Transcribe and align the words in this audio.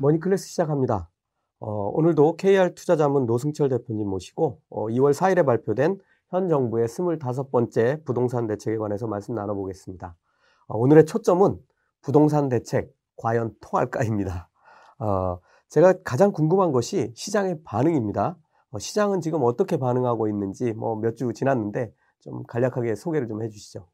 머니클래스 0.00 0.46
시작합니다. 0.48 1.10
어, 1.58 1.70
오늘도 1.92 2.36
KR 2.36 2.74
투자자문 2.74 3.26
노승철 3.26 3.68
대표님 3.68 4.08
모시고 4.08 4.60
어, 4.70 4.86
2월 4.86 5.12
4일에 5.12 5.44
발표된 5.44 5.98
현 6.30 6.48
정부의 6.48 6.88
25번째 6.88 8.02
부동산 8.06 8.46
대책에 8.46 8.78
관해서 8.78 9.06
말씀 9.06 9.34
나눠보겠습니다. 9.34 10.16
어, 10.68 10.78
오늘의 10.78 11.04
초점은 11.04 11.58
부동산 12.00 12.48
대책 12.48 12.94
과연 13.16 13.54
통할까입니다. 13.60 14.48
어, 15.00 15.38
제가 15.68 15.94
가장 16.02 16.32
궁금한 16.32 16.72
것이 16.72 17.12
시장의 17.14 17.60
반응입니다. 17.64 18.38
어, 18.70 18.78
시장은 18.78 19.20
지금 19.20 19.40
어떻게 19.42 19.76
반응하고 19.76 20.28
있는지 20.28 20.72
뭐 20.72 20.96
몇 20.96 21.14
주 21.16 21.30
지났는데 21.34 21.92
좀 22.20 22.42
간략하게 22.44 22.94
소개를 22.94 23.28
좀 23.28 23.42
해주시죠. 23.42 23.86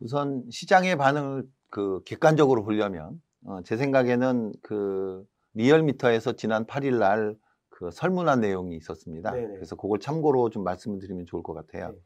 우선 0.00 0.44
시장의 0.50 0.96
반응을 0.96 1.46
그 1.68 2.00
객관적으로 2.06 2.64
보려면 2.64 3.20
어, 3.44 3.60
제 3.62 3.76
생각에는 3.76 4.54
그 4.62 5.22
리얼미터에서 5.54 6.32
지난 6.32 6.66
8일 6.66 6.98
날 6.98 7.36
그 7.74 7.90
설문한 7.90 8.40
내용이 8.40 8.76
있었습니다. 8.76 9.32
네네. 9.32 9.54
그래서 9.54 9.74
그걸 9.74 9.98
참고로 9.98 10.50
좀 10.50 10.62
말씀을 10.62 11.00
드리면 11.00 11.26
좋을 11.26 11.42
것 11.42 11.54
같아요. 11.54 11.88
네. 11.90 11.98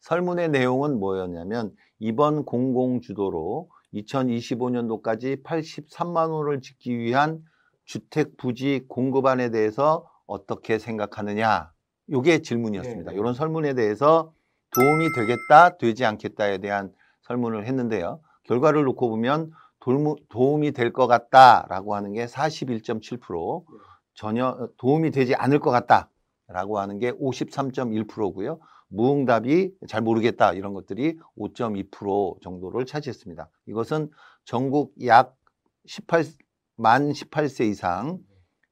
설문의 0.00 0.48
내용은 0.48 1.00
뭐였냐면 1.00 1.74
이번 1.98 2.44
공공 2.44 3.00
주도로 3.00 3.68
2025년도까지 3.94 5.42
83만 5.42 6.30
호를 6.30 6.60
짓기 6.60 6.96
위한 6.98 7.42
주택 7.84 8.36
부지 8.36 8.84
공급안에 8.86 9.50
대해서 9.50 10.08
어떻게 10.26 10.78
생각하느냐. 10.78 11.72
요게 12.10 12.42
질문이었습니다. 12.42 13.12
이런 13.12 13.34
설문에 13.34 13.74
대해서 13.74 14.32
도움이 14.74 15.12
되겠다, 15.14 15.78
되지 15.78 16.04
않겠다에 16.04 16.58
대한 16.58 16.92
설문을 17.22 17.66
했는데요. 17.66 18.20
결과를 18.44 18.84
놓고 18.84 19.08
보면 19.10 19.50
도움이 19.80 20.72
될 20.72 20.92
것 20.92 21.06
같다라고 21.06 21.94
하는 21.94 22.12
게 22.12 22.26
41.7%, 22.26 23.64
전혀 24.14 24.68
도움이 24.78 25.10
되지 25.10 25.34
않을 25.34 25.60
것 25.60 25.70
같다라고 25.70 26.78
하는 26.78 26.98
게 26.98 27.12
53.1%고요. 27.12 28.58
무응답이 28.88 29.72
잘 29.86 30.00
모르겠다 30.02 30.52
이런 30.54 30.72
것들이 30.72 31.18
5.2% 31.38 32.42
정도를 32.42 32.86
차지했습니다. 32.86 33.48
이것은 33.66 34.10
전국 34.44 34.94
약 35.04 35.36
18, 35.86 36.24
만 36.76 37.10
18세 37.10 37.68
이상 37.70 38.18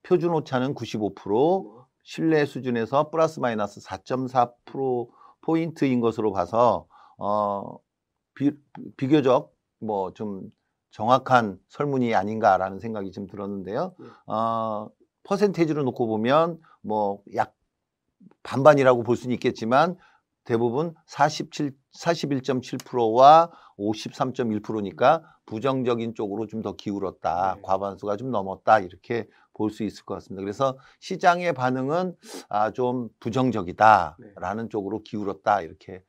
표준 0.03 0.33
오차는 0.33 0.75
95%, 0.75 1.85
신뢰 2.03 2.47
수준에서 2.47 3.11
플러스 3.11 3.41
마이너스 3.41 3.81
4.4% 3.81 5.09
포인트인 5.43 6.01
것으로 6.01 6.33
봐서 6.33 6.87
어, 7.19 7.79
비, 8.35 8.53
비교적 8.97 9.55
뭐 9.81 10.13
좀 10.13 10.51
정확한 10.97 11.59
설문이 11.69 12.15
아닌가라는 12.15 12.79
생각이 12.81 13.13
좀 13.13 13.27
들었는데요. 13.27 13.95
네. 13.99 14.07
어, 14.27 14.89
퍼센테이지로 15.25 15.83
놓고 15.83 16.07
보면 16.07 16.59
뭐 16.81 17.21
약 17.35 17.55
반반이라고 18.43 19.03
볼 19.03 19.15
수는 19.17 19.35
있겠지만 19.35 19.97
대부분 20.45 20.95
47, 21.05 21.73
41.7%와 21.93 23.51
53.1%니까 23.79 25.23
부정적인 25.45 26.15
쪽으로 26.15 26.47
좀 26.47 26.63
더 26.63 26.77
기울었다. 26.77 27.57
네. 27.57 27.63
과반수가 27.63 28.17
좀 28.17 28.31
넘었다. 28.31 28.79
이렇게 28.81 29.29
볼 29.53 29.71
수 29.71 29.83
있을 29.85 30.05
것 30.07 30.15
같습니다. 30.15 30.41
그래서 30.41 30.79
시장의 31.01 31.53
반응은 31.53 32.17
아, 32.49 32.71
좀 32.71 33.11
부정적이다라는 33.21 34.65
네. 34.65 34.69
쪽으로 34.71 35.03
기울었다. 35.03 35.61
이렇게 35.61 35.97
어, 35.97 36.01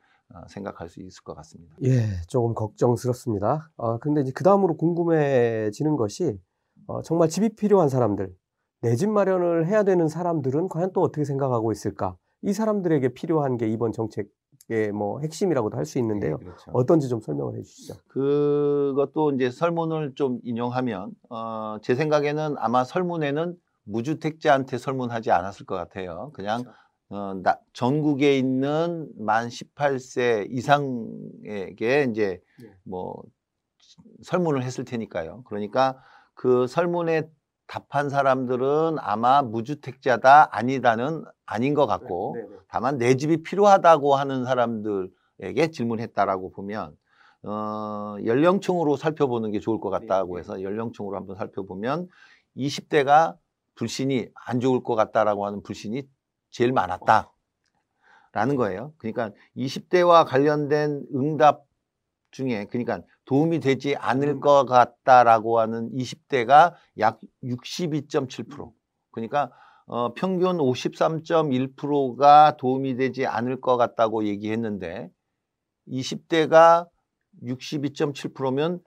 생각할 0.48 0.88
수 0.88 1.00
있을 1.00 1.22
것 1.24 1.34
같습니다. 1.36 1.74
예, 1.84 2.20
조금 2.28 2.54
걱정스럽습니다. 2.54 3.70
어, 3.76 3.98
근데 3.98 4.20
이제 4.22 4.32
그 4.34 4.44
다음으로 4.44 4.76
궁금해지는 4.76 5.96
것이 5.96 6.38
어, 6.86 7.02
정말 7.02 7.28
집이 7.28 7.50
필요한 7.56 7.88
사람들, 7.88 8.34
내 8.82 8.94
집 8.96 9.08
마련을 9.10 9.66
해야 9.66 9.82
되는 9.82 10.06
사람들은 10.08 10.68
과연 10.68 10.92
또 10.92 11.00
어떻게 11.02 11.24
생각하고 11.24 11.72
있을까? 11.72 12.16
이 12.42 12.52
사람들에게 12.52 13.14
필요한 13.14 13.56
게 13.56 13.68
이번 13.68 13.90
정책의 13.92 14.92
뭐 14.94 15.18
핵심이라고도 15.20 15.76
할 15.76 15.84
수 15.84 15.98
있는데요. 15.98 16.36
네, 16.38 16.44
그렇죠. 16.44 16.70
어떤지 16.72 17.08
좀 17.08 17.20
설명을 17.20 17.56
해주시죠. 17.58 17.94
그것도 18.08 19.32
이제 19.32 19.50
설문을 19.50 20.14
좀 20.14 20.38
인용하면 20.44 21.12
어, 21.30 21.78
제 21.82 21.94
생각에는 21.94 22.54
아마 22.58 22.84
설문에는 22.84 23.56
무주택자한테 23.84 24.78
설문하지 24.78 25.30
않았을 25.30 25.66
것 25.66 25.74
같아요. 25.74 26.30
그냥 26.34 26.62
그렇죠. 26.62 26.78
어, 27.10 27.34
나, 27.42 27.58
전국에 27.72 28.36
있는 28.36 29.08
만 29.16 29.48
18세 29.48 30.46
이상에게 30.50 32.08
이제 32.10 32.40
네. 32.60 32.70
뭐 32.84 33.22
설문을 34.22 34.62
했을 34.62 34.84
테니까요. 34.84 35.42
그러니까 35.44 35.98
그 36.34 36.66
설문에 36.66 37.28
답한 37.66 38.08
사람들은 38.08 38.96
아마 38.98 39.42
무주택자다 39.42 40.48
아니다는 40.56 41.24
아닌 41.46 41.74
것 41.74 41.86
같고 41.86 42.34
네, 42.36 42.42
네, 42.42 42.48
네. 42.48 42.56
다만 42.68 42.98
내 42.98 43.16
집이 43.16 43.42
필요하다고 43.42 44.14
하는 44.14 44.44
사람들에게 44.44 45.70
질문했다라고 45.72 46.50
보면 46.50 46.96
어, 47.42 48.16
연령층으로 48.24 48.96
살펴보는 48.96 49.50
게 49.50 49.60
좋을 49.60 49.80
것 49.80 49.90
같다고 49.90 50.36
네, 50.36 50.40
해서 50.40 50.62
연령층으로 50.62 51.16
한번 51.16 51.36
살펴보면 51.36 52.08
20대가 52.56 53.36
불신이 53.76 54.28
안 54.34 54.60
좋을 54.60 54.82
것 54.82 54.94
같다라고 54.94 55.46
하는 55.46 55.62
불신이 55.62 56.02
제일 56.50 56.72
많았다. 56.72 57.32
라는 58.32 58.56
거예요. 58.56 58.92
그러니까 58.98 59.32
20대와 59.56 60.26
관련된 60.26 61.06
응답 61.14 61.64
중에 62.30 62.66
그러니까 62.66 63.00
도움이 63.24 63.60
되지 63.60 63.96
않을 63.96 64.28
음. 64.28 64.40
것 64.40 64.66
같다라고 64.66 65.58
하는 65.60 65.90
20대가 65.92 66.74
약 66.98 67.20
62.7%. 67.42 68.72
그러니까 69.10 69.50
어, 69.86 70.12
평균 70.12 70.58
53.1%가 70.58 72.56
도움이 72.58 72.96
되지 72.96 73.26
않을 73.26 73.60
것 73.60 73.76
같다고 73.78 74.24
얘기했는데 74.26 75.10
20대가 75.88 76.86
62.7%면 77.42 78.80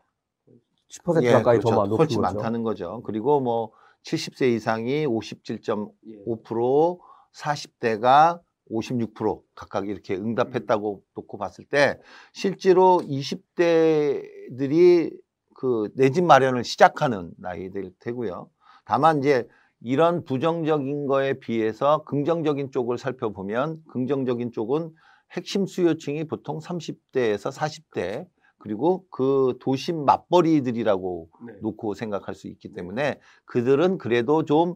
10% 0.91 1.23
예, 1.23 1.31
가까이 1.31 1.57
그렇죠. 1.57 1.75
더 1.75 1.87
높은 1.87 2.05
훨씬 2.05 2.21
거죠. 2.21 2.35
많다는 2.35 2.63
거죠. 2.63 3.01
그리고 3.03 3.39
뭐 3.39 3.71
70세 4.03 4.53
이상이 4.53 5.07
57.5%, 5.07 6.99
40대가 7.33 8.39
56% 8.71 9.41
각각 9.55 9.89
이렇게 9.89 10.15
응답했다고 10.15 11.01
놓고 11.15 11.37
봤을 11.37 11.65
때 11.65 11.99
실제로 12.33 13.01
20대들이 13.03 15.11
그 15.55 15.89
내 15.95 16.09
집 16.09 16.23
마련을 16.23 16.63
시작하는 16.63 17.31
나이들 17.37 17.91
되고요. 17.99 18.49
다만 18.85 19.19
이제 19.19 19.47
이런 19.81 20.23
부정적인 20.25 21.07
거에 21.07 21.33
비해서 21.33 22.03
긍정적인 22.05 22.71
쪽을 22.71 22.97
살펴보면 22.97 23.81
긍정적인 23.89 24.51
쪽은 24.51 24.91
핵심 25.31 25.65
수요층이 25.65 26.25
보통 26.25 26.59
30대에서 26.59 27.51
40대 27.51 28.27
그리고 28.57 29.05
그 29.09 29.57
도심 29.59 30.05
맞벌이들이라고 30.05 31.29
네. 31.47 31.53
놓고 31.61 31.95
생각할 31.95 32.35
수 32.35 32.47
있기 32.47 32.73
때문에 32.73 33.19
그들은 33.45 33.97
그래도 33.97 34.45
좀 34.45 34.75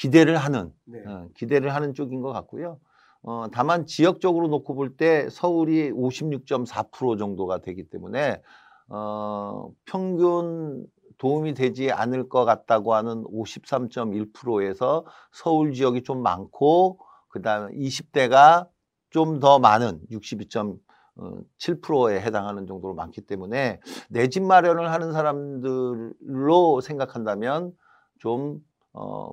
기대를 0.00 0.38
하는 0.38 0.72
네. 0.86 1.02
어, 1.06 1.28
기대를 1.34 1.74
하는 1.74 1.92
쪽인 1.92 2.22
것 2.22 2.32
같고요. 2.32 2.78
어, 3.22 3.46
다만 3.52 3.84
지역적으로 3.84 4.48
놓고 4.48 4.74
볼 4.74 4.96
때 4.96 5.28
서울이 5.30 5.92
56.4% 5.92 7.18
정도가 7.18 7.58
되기 7.58 7.84
때문에 7.84 8.40
어, 8.88 9.68
평균 9.84 10.86
도움이 11.18 11.52
되지 11.52 11.92
않을 11.92 12.30
것 12.30 12.46
같다고 12.46 12.94
하는 12.94 13.24
53.1%에서 13.24 15.04
서울 15.32 15.74
지역이 15.74 16.02
좀 16.02 16.22
많고 16.22 16.98
그다음에 17.28 17.70
20대가 17.74 18.66
좀 19.10 19.38
더 19.40 19.58
많은 19.58 20.00
62.7%에 20.10 22.20
해당하는 22.20 22.66
정도로 22.66 22.94
많기 22.94 23.20
때문에 23.20 23.80
내 24.08 24.28
집 24.28 24.42
마련을 24.44 24.90
하는 24.90 25.12
사람들로 25.12 26.80
생각한다면 26.80 27.72
좀 28.18 28.60
어, 28.94 29.30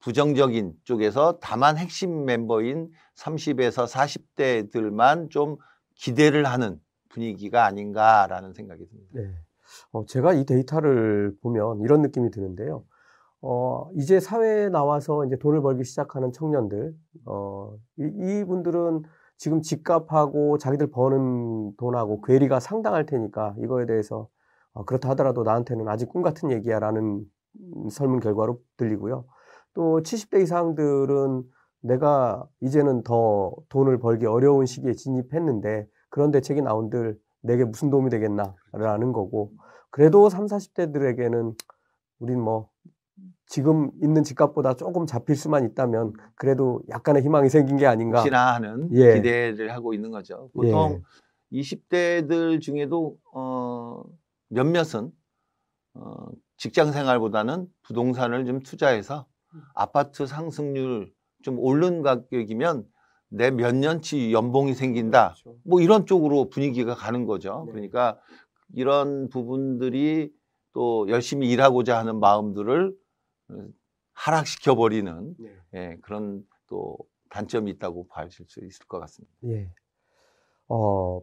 부정적인 0.00 0.74
쪽에서 0.84 1.38
다만 1.40 1.76
핵심 1.76 2.24
멤버인 2.24 2.90
30에서 3.16 3.86
40대들만 3.86 5.30
좀 5.30 5.56
기대를 5.94 6.46
하는 6.46 6.80
분위기가 7.10 7.64
아닌가라는 7.66 8.54
생각이 8.54 8.86
듭니다. 8.86 9.10
네. 9.12 9.34
어, 9.92 10.04
제가 10.06 10.32
이 10.32 10.44
데이터를 10.44 11.34
보면 11.42 11.80
이런 11.80 12.02
느낌이 12.02 12.30
드는데요. 12.30 12.84
어, 13.42 13.90
이제 13.94 14.20
사회에 14.20 14.68
나와서 14.68 15.24
이제 15.24 15.36
돈을 15.36 15.62
벌기 15.62 15.84
시작하는 15.84 16.32
청년들, 16.32 16.94
어, 17.26 17.74
이, 17.98 18.40
이분들은 18.42 19.02
지금 19.36 19.62
집값하고 19.62 20.58
자기들 20.58 20.90
버는 20.90 21.76
돈하고 21.76 22.20
괴리가 22.22 22.60
상당할 22.60 23.06
테니까 23.06 23.54
이거에 23.58 23.86
대해서 23.86 24.28
어, 24.72 24.84
그렇다 24.84 25.10
하더라도 25.10 25.42
나한테는 25.42 25.88
아직 25.88 26.08
꿈 26.08 26.22
같은 26.22 26.50
얘기야 26.50 26.78
라는 26.78 27.24
설문 27.90 28.20
결과로 28.20 28.60
들리고요. 28.76 29.24
또 29.74 30.00
70대 30.02 30.42
이상들은 30.42 31.44
내가 31.82 32.46
이제는 32.60 33.02
더 33.02 33.54
돈을 33.68 33.98
벌기 33.98 34.26
어려운 34.26 34.66
시기에 34.66 34.92
진입했는데 34.92 35.86
그런 36.10 36.30
대책이 36.30 36.62
나온들 36.62 37.18
내게 37.42 37.64
무슨 37.64 37.90
도움이 37.90 38.10
되겠나라는 38.10 39.12
거고 39.12 39.52
그래도 39.90 40.28
3, 40.28 40.46
40대들에게는 40.46 41.58
우린 42.18 42.40
뭐 42.40 42.68
지금 43.46 43.90
있는 44.02 44.22
집값보다 44.22 44.74
조금 44.74 45.06
잡힐 45.06 45.34
수만 45.34 45.64
있다면 45.64 46.12
그래도 46.36 46.82
약간의 46.88 47.22
희망이 47.22 47.48
생긴 47.48 47.76
게 47.76 47.86
아닌가. 47.86 48.18
혹시나 48.18 48.54
하는 48.54 48.88
예. 48.92 49.14
기대를 49.14 49.72
하고 49.72 49.92
있는 49.92 50.10
거죠. 50.10 50.50
보통 50.54 51.02
예. 51.52 51.60
20대들 51.60 52.60
중에도 52.60 53.16
어, 53.32 54.04
몇몇은 54.48 55.10
어, 55.94 56.26
직장 56.56 56.92
생활보다는 56.92 57.66
부동산을 57.82 58.46
좀 58.46 58.60
투자해서 58.60 59.26
아파트 59.74 60.26
상승률 60.26 61.12
좀 61.42 61.58
오른 61.58 62.02
가격이면 62.02 62.86
내 63.30 63.50
몇 63.50 63.74
년치 63.74 64.32
연봉이 64.32 64.74
생긴다. 64.74 65.34
그렇죠. 65.42 65.58
뭐 65.64 65.80
이런 65.80 66.04
쪽으로 66.06 66.50
분위기가 66.50 66.94
가는 66.94 67.26
거죠. 67.26 67.62
네. 67.66 67.72
그러니까 67.72 68.18
이런 68.74 69.28
부분들이 69.28 70.32
또 70.72 71.08
열심히 71.08 71.48
일하고자 71.50 71.98
하는 71.98 72.18
마음들을 72.20 72.94
하락시켜 74.12 74.74
버리는 74.74 75.34
네. 75.38 75.50
예, 75.74 75.98
그런 76.02 76.42
또 76.66 76.98
단점이 77.30 77.70
있다고 77.72 78.08
봐실 78.08 78.46
수 78.48 78.60
있을 78.64 78.86
것 78.86 78.98
같습니다. 79.00 79.32
예. 79.44 79.70
어, 80.68 81.20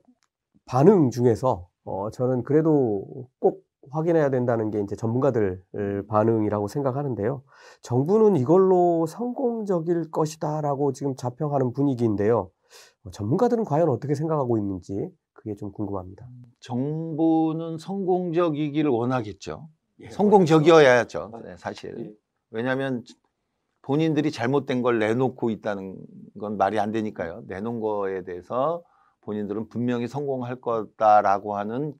반응 0.65 1.11
중에서 1.11 1.69
어, 1.83 2.09
저는 2.11 2.43
그래도 2.43 3.29
꼭 3.39 3.66
확인해야 3.91 4.29
된다는 4.29 4.71
게 4.71 4.79
이제 4.81 4.95
전문가들 4.95 5.61
반응이라고 6.07 6.67
생각하는데요. 6.67 7.43
정부는 7.81 8.35
이걸로 8.35 9.05
성공적일 9.07 10.11
것이다라고 10.11 10.93
지금 10.93 11.15
자평하는 11.15 11.73
분위기인데요. 11.73 12.49
어, 13.03 13.11
전문가들은 13.11 13.63
과연 13.63 13.89
어떻게 13.89 14.15
생각하고 14.15 14.57
있는지 14.57 15.09
그게 15.33 15.55
좀 15.55 15.71
궁금합니다. 15.71 16.25
음, 16.25 16.43
정부는 16.59 17.77
성공적이기를 17.77 18.89
원하겠죠. 18.89 19.67
예, 20.01 20.09
성공적이어야죠. 20.09 21.41
네, 21.43 21.55
사실. 21.57 21.95
예. 21.97 22.11
왜냐하면 22.51 23.03
본인들이 23.81 24.31
잘못된 24.31 24.81
걸 24.81 24.99
내놓고 24.99 25.49
있다는 25.49 25.95
건 26.39 26.57
말이 26.57 26.79
안 26.79 26.91
되니까요. 26.91 27.43
내놓은 27.47 27.79
거에 27.79 28.23
대해서 28.23 28.83
본인들은 29.21 29.69
분명히 29.69 30.07
성공할 30.07 30.59
거다라고 30.61 31.55
하는 31.55 31.93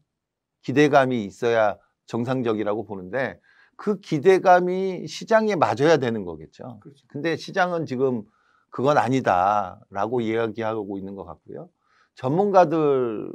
기대감이 0.68 1.24
있어야 1.24 1.78
정상적이라고 2.08 2.84
보는데 2.84 3.40
그 3.78 4.02
기대감이 4.02 5.08
시장에 5.08 5.56
맞아야 5.56 5.96
되는 5.96 6.26
거겠죠. 6.26 6.82
그렇죠. 6.82 7.06
근데 7.08 7.38
시장은 7.38 7.86
지금 7.86 8.24
그건 8.70 8.98
아니다라고 8.98 10.20
이야기하고 10.20 10.98
있는 10.98 11.16
것 11.16 11.24
같고요. 11.24 11.70
전문가들도 12.16 13.32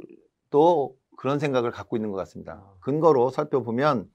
그런 1.17 1.39
생각을 1.39 1.71
갖고 1.71 1.97
있는 1.97 2.11
것 2.11 2.17
같습니다. 2.17 2.63
아. 2.63 2.73
근거로 2.81 3.31
살펴보면 3.31 4.07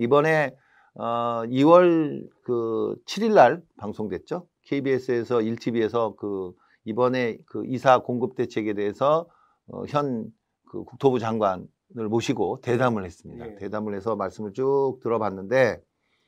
이번에 0.00 0.56
어 0.96 1.42
2월 1.46 2.28
그 2.42 2.96
7일 3.06 3.34
날 3.34 3.62
방송됐죠. 3.76 4.48
KBS에서 4.62 5.38
1TV에서 5.38 6.16
그 6.16 6.52
이번에 6.84 7.38
그 7.46 7.64
이사 7.66 8.00
공급 8.00 8.34
대책에 8.34 8.74
대해서 8.74 9.28
어 9.68 9.84
현그 9.84 10.84
국토부 10.86 11.20
장관을 11.20 11.68
모시고 11.94 12.60
대담을 12.60 13.04
했습니다. 13.04 13.46
예. 13.46 13.54
대담을 13.56 13.94
해서 13.94 14.16
말씀을 14.16 14.52
쭉 14.52 14.98
들어봤는데 15.02 15.80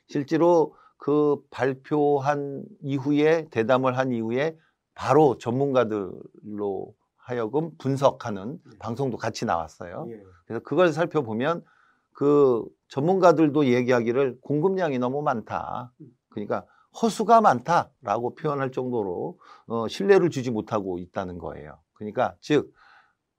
실제로 0.09 0.75
그 0.97 1.43
발표한 1.51 2.65
이후에 2.83 3.49
대담을 3.51 3.99
한 3.99 4.13
이후에 4.13 4.57
바로 4.95 5.37
전문가들로 5.39 6.95
하여금 7.17 7.71
분석하는 7.79 8.59
예. 8.73 8.79
방송도 8.79 9.17
같이 9.17 9.45
나왔어요. 9.45 10.07
예. 10.11 10.23
그래서 10.47 10.63
그걸 10.63 10.93
살펴보면 10.93 11.65
그 12.13 12.65
전문가들도 12.89 13.67
얘기하기를 13.67 14.39
공급량이 14.41 14.99
너무 14.99 15.23
많다. 15.23 15.93
그러니까 16.31 16.65
허수가 17.03 17.41
많다라고 17.41 18.35
표현할 18.37 18.71
정도로 18.71 19.39
어, 19.67 19.89
신뢰를 19.89 20.31
주지 20.31 20.51
못하고 20.51 20.99
있다는 20.99 21.39
거예요. 21.39 21.79
그러니까 21.93 22.37
즉 22.41 22.73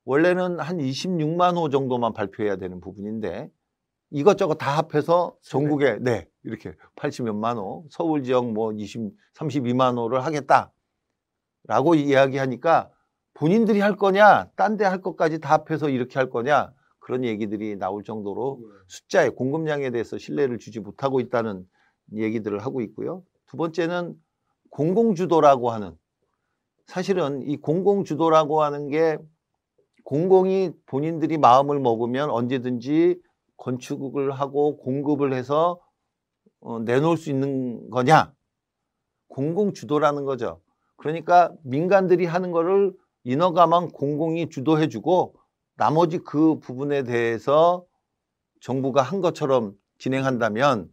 원래는 0.07 0.61
한 0.61 0.77
26만 0.77 1.57
호 1.57 1.67
정도만 1.67 2.13
발표해야 2.13 2.55
되는 2.55 2.79
부분인데 2.79 3.49
이것저것 4.11 4.55
다 4.55 4.77
합해서 4.77 5.35
전국에 5.41 5.97
네 5.99 6.29
이렇게 6.43 6.75
80몇만 6.95 7.57
호, 7.57 7.85
서울 7.89 8.23
지역 8.23 8.49
뭐 8.53 8.71
20, 8.71 9.11
32만 9.35 9.97
호를 9.97 10.23
하겠다라고 10.23 11.95
이야기하니까 11.95 12.89
본인들이 13.33 13.81
할 13.81 13.97
거냐, 13.97 14.49
딴 14.55 14.77
데 14.77 14.85
할 14.85 15.01
것까지 15.01 15.39
다 15.39 15.55
합해서 15.55 15.89
이렇게 15.89 16.17
할 16.17 16.29
거냐 16.29 16.71
그런 16.99 17.25
얘기들이 17.25 17.75
나올 17.75 18.05
정도로 18.05 18.59
네. 18.61 18.67
숫자의 18.87 19.31
공급량에 19.31 19.91
대해서 19.91 20.17
신뢰를 20.17 20.57
주지 20.57 20.79
못하고 20.79 21.19
있다는 21.19 21.67
얘기들을 22.15 22.59
하고 22.59 22.79
있고요. 22.79 23.23
두 23.45 23.57
번째는 23.57 24.15
공공주도라고 24.69 25.69
하는 25.69 25.97
사실은 26.85 27.41
이 27.41 27.57
공공주도라고 27.57 28.63
하는 28.63 28.87
게 28.87 29.17
공공이 30.07 30.71
본인들이 30.85 31.37
마음을 31.37 31.81
먹으면 31.81 32.29
언제든지 32.29 33.19
건축을 33.57 34.31
하고 34.31 34.77
공급을 34.77 35.33
해서 35.33 35.81
어, 36.61 36.79
내놓을 36.79 37.17
수 37.17 37.29
있는 37.29 37.89
거냐? 37.89 38.33
공공 39.27 39.73
주도라는 39.73 40.23
거죠. 40.23 40.61
그러니까 40.95 41.51
민간들이 41.61 42.25
하는 42.25 42.51
거를 42.51 42.93
인허가만 43.25 43.89
공공이 43.89 44.47
주도해주고 44.47 45.35
나머지 45.75 46.19
그 46.19 46.57
부분에 46.59 47.03
대해서 47.03 47.85
정부가 48.61 49.01
한 49.01 49.19
것처럼 49.19 49.73
진행한다면 49.97 50.89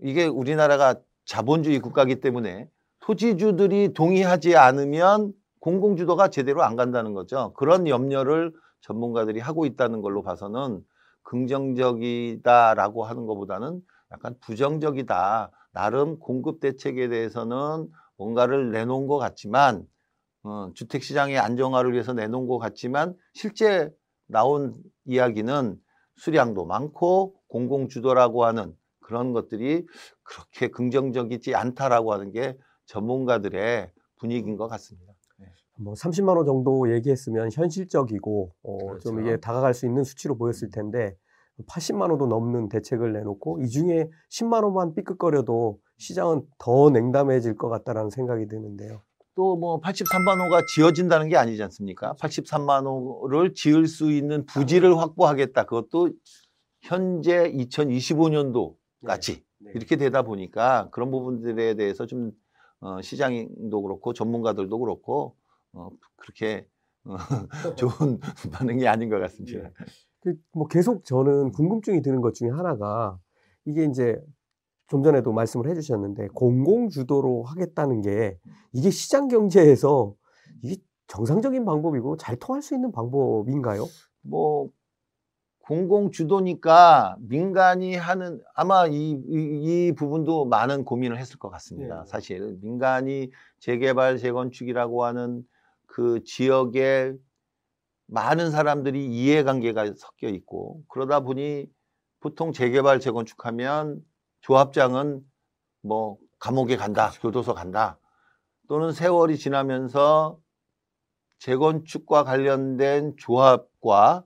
이게 0.00 0.26
우리나라가 0.26 1.00
자본주의 1.26 1.78
국가이기 1.78 2.18
때문에 2.18 2.68
토지주들이 2.98 3.92
동의하지 3.92 4.56
않으면 4.56 5.32
공공주도가 5.60 6.28
제대로 6.28 6.62
안 6.62 6.76
간다는 6.76 7.14
거죠. 7.14 7.52
그런 7.54 7.88
염려를 7.88 8.52
전문가들이 8.80 9.40
하고 9.40 9.66
있다는 9.66 10.02
걸로 10.02 10.22
봐서는 10.22 10.82
긍정적이다라고 11.22 13.04
하는 13.04 13.26
것보다는 13.26 13.80
약간 14.12 14.34
부정적이다. 14.40 15.50
나름 15.72 16.18
공급 16.18 16.60
대책에 16.60 17.08
대해서는 17.08 17.88
뭔가를 18.16 18.70
내놓은 18.72 19.06
것 19.06 19.18
같지만 19.18 19.86
어, 20.42 20.70
주택 20.74 21.02
시장의 21.02 21.38
안정화를 21.38 21.92
위해서 21.92 22.14
내놓은 22.14 22.46
것 22.46 22.58
같지만 22.58 23.14
실제 23.34 23.90
나온 24.26 24.74
이야기는 25.04 25.78
수량도 26.16 26.64
많고 26.64 27.34
공공 27.48 27.88
주도라고 27.88 28.44
하는 28.44 28.74
그런 29.00 29.32
것들이 29.32 29.86
그렇게 30.22 30.68
긍정적이지 30.68 31.54
않다라고 31.54 32.12
하는 32.12 32.32
게 32.32 32.56
전문가들의 32.86 33.90
분위기인 34.16 34.56
것 34.56 34.68
같습니다. 34.68 35.12
네. 35.78 35.84
뭐 35.84 35.94
30만 35.94 36.36
원 36.36 36.44
정도 36.44 36.92
얘기했으면 36.94 37.50
현실적이고 37.52 38.52
어, 38.62 38.78
그렇죠. 38.78 39.10
좀 39.10 39.20
이게 39.20 39.38
다가갈 39.38 39.74
수 39.74 39.86
있는 39.86 40.04
수치로 40.04 40.36
보였을 40.36 40.70
텐데 40.70 41.16
80만 41.66 42.10
원도 42.10 42.26
넘는 42.26 42.68
대책을 42.68 43.12
내놓고 43.12 43.60
이 43.62 43.68
중에 43.68 44.08
10만 44.30 44.64
원만 44.64 44.94
삐끗거려도 44.94 45.80
시장은 45.98 46.42
더 46.58 46.90
냉담해질 46.90 47.56
것 47.56 47.68
같다라는 47.68 48.10
생각이 48.10 48.46
드는데요. 48.46 49.02
또 49.34 49.56
뭐 49.56 49.80
83만 49.80 50.44
호가 50.44 50.62
지어진다는 50.74 51.28
게 51.28 51.36
아니지 51.36 51.62
않습니까? 51.62 52.14
83만 52.14 52.86
호를 52.86 53.54
지을 53.54 53.86
수 53.86 54.10
있는 54.10 54.44
부지를 54.46 54.98
확보하겠다. 54.98 55.64
그것도 55.64 56.10
현재 56.80 57.52
2025년도 57.52 58.74
까지 59.06 59.44
네. 59.58 59.70
네. 59.70 59.72
이렇게 59.76 59.96
되다 59.96 60.22
보니까 60.22 60.88
그런 60.90 61.12
부분들에 61.12 61.74
대해서 61.74 62.06
좀 62.06 62.32
어, 62.80 63.00
시장도 63.00 63.82
그렇고 63.82 64.12
전문가들도 64.12 64.76
그렇고 64.78 65.36
어, 65.72 65.90
그렇게 66.16 66.66
어, 67.04 67.16
좋은 67.76 68.20
반응이 68.52 68.86
아닌 68.86 69.08
것 69.08 69.18
같습니다. 69.18 69.70
네. 70.24 70.34
그뭐 70.52 70.66
계속 70.68 71.04
저는 71.04 71.52
궁금증이 71.52 72.02
드는 72.02 72.20
것 72.20 72.34
중에 72.34 72.50
하나가 72.50 73.18
이게 73.64 73.84
이제 73.84 74.20
좀 74.88 75.02
전에도 75.02 75.32
말씀을 75.32 75.68
해주셨는데 75.68 76.28
공공 76.28 76.88
주도로 76.88 77.44
하겠다는 77.44 78.00
게 78.02 78.38
이게 78.72 78.90
시장 78.90 79.28
경제에서 79.28 80.14
이게 80.62 80.80
정상적인 81.06 81.64
방법이고 81.64 82.16
잘 82.16 82.36
통할 82.36 82.62
수 82.62 82.74
있는 82.74 82.90
방법인가요? 82.90 83.86
뭐 84.22 84.70
공공 85.60 86.10
주도니까 86.10 87.16
민간이 87.20 87.94
하는 87.94 88.40
아마 88.54 88.86
이, 88.86 89.10
이, 89.10 89.18
이, 89.28 89.92
부분도 89.92 90.46
많은 90.46 90.84
고민을 90.84 91.18
했을 91.18 91.38
것 91.38 91.50
같습니다. 91.50 92.04
네. 92.04 92.10
사실 92.10 92.56
민간이 92.62 93.30
재개발 93.60 94.16
재건축이라고 94.16 95.04
하는 95.04 95.44
그 95.88 96.22
지역에 96.24 97.12
많은 98.06 98.50
사람들이 98.50 99.06
이해관계가 99.06 99.94
섞여 99.96 100.28
있고 100.28 100.82
그러다 100.88 101.20
보니 101.20 101.66
보통 102.20 102.52
재개발 102.52 103.00
재건축하면 103.00 104.00
조합장은 104.40 105.20
뭐 105.82 106.18
감옥에 106.38 106.76
간다, 106.76 107.10
교도소 107.20 107.54
간다. 107.54 107.98
또는 108.68 108.92
세월이 108.92 109.38
지나면서 109.38 110.38
재건축과 111.38 112.24
관련된 112.24 113.16
조합과 113.16 114.24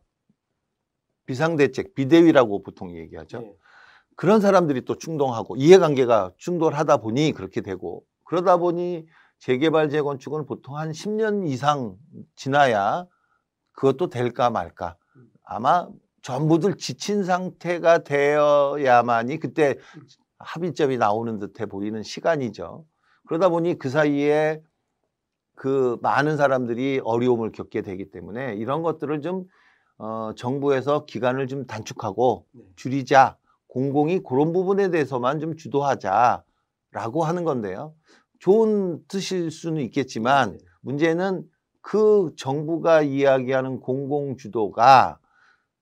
비상대책, 1.26 1.94
비대위라고 1.94 2.62
보통 2.62 2.96
얘기하죠. 2.96 3.40
네. 3.40 3.54
그런 4.16 4.40
사람들이 4.40 4.84
또 4.84 4.96
충동하고 4.98 5.56
이해관계가 5.56 6.32
충돌하다 6.36 6.98
보니 6.98 7.32
그렇게 7.32 7.60
되고 7.60 8.04
그러다 8.24 8.56
보니 8.56 9.06
재개발 9.42 9.90
재건축은 9.90 10.46
보통 10.46 10.76
한 10.76 10.92
10년 10.92 11.48
이상 11.48 11.96
지나야 12.36 13.06
그것도 13.72 14.08
될까 14.08 14.50
말까. 14.50 14.96
아마 15.42 15.88
전부들 16.22 16.76
지친 16.76 17.24
상태가 17.24 18.04
되어야만이 18.04 19.40
그때 19.40 19.78
합의점이 20.38 20.96
나오는 20.96 21.40
듯해 21.40 21.66
보이는 21.66 22.04
시간이죠. 22.04 22.84
그러다 23.26 23.48
보니 23.48 23.78
그 23.78 23.90
사이에 23.90 24.62
그 25.56 25.98
많은 26.02 26.36
사람들이 26.36 27.00
어려움을 27.02 27.50
겪게 27.50 27.82
되기 27.82 28.12
때문에 28.12 28.54
이런 28.54 28.82
것들을 28.82 29.22
좀 29.22 29.46
어, 29.98 30.30
정부에서 30.36 31.04
기간을 31.04 31.48
좀 31.48 31.66
단축하고 31.66 32.46
네. 32.52 32.62
줄이자 32.76 33.36
공공이 33.66 34.20
그런 34.20 34.52
부분에 34.52 34.90
대해서만 34.90 35.40
좀 35.40 35.56
주도하자라고 35.56 36.44
하는 37.24 37.42
건데요. 37.42 37.94
좋은 38.42 38.98
뜻일 39.06 39.52
수는 39.52 39.82
있겠지만 39.82 40.52
네. 40.52 40.58
문제는 40.80 41.44
그 41.80 42.32
정부가 42.36 43.02
이야기하는 43.02 43.78
공공 43.78 44.36
주도가 44.36 45.20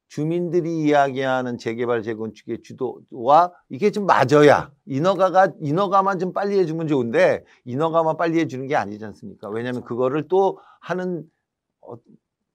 주민들이 0.09 0.83
이야기하는 0.83 1.57
재개발 1.57 2.02
재건축의 2.02 2.61
주도와 2.62 3.52
이게 3.71 3.90
좀 3.90 4.05
맞아야 4.05 4.71
인허가가 4.85 5.52
인허가만 5.59 6.19
좀 6.19 6.35
빨리 6.35 6.59
해주면 6.59 6.87
좋은데 6.87 7.45
인허가만 7.64 8.19
빨리 8.19 8.38
해주는 8.40 8.67
게 8.67 8.76
아니지 8.76 9.02
않습니까? 9.07 9.49
왜냐하면 9.49 9.83
그거를 9.83 10.29
또 10.29 10.59
하는 10.81 11.25
어, 11.81 11.95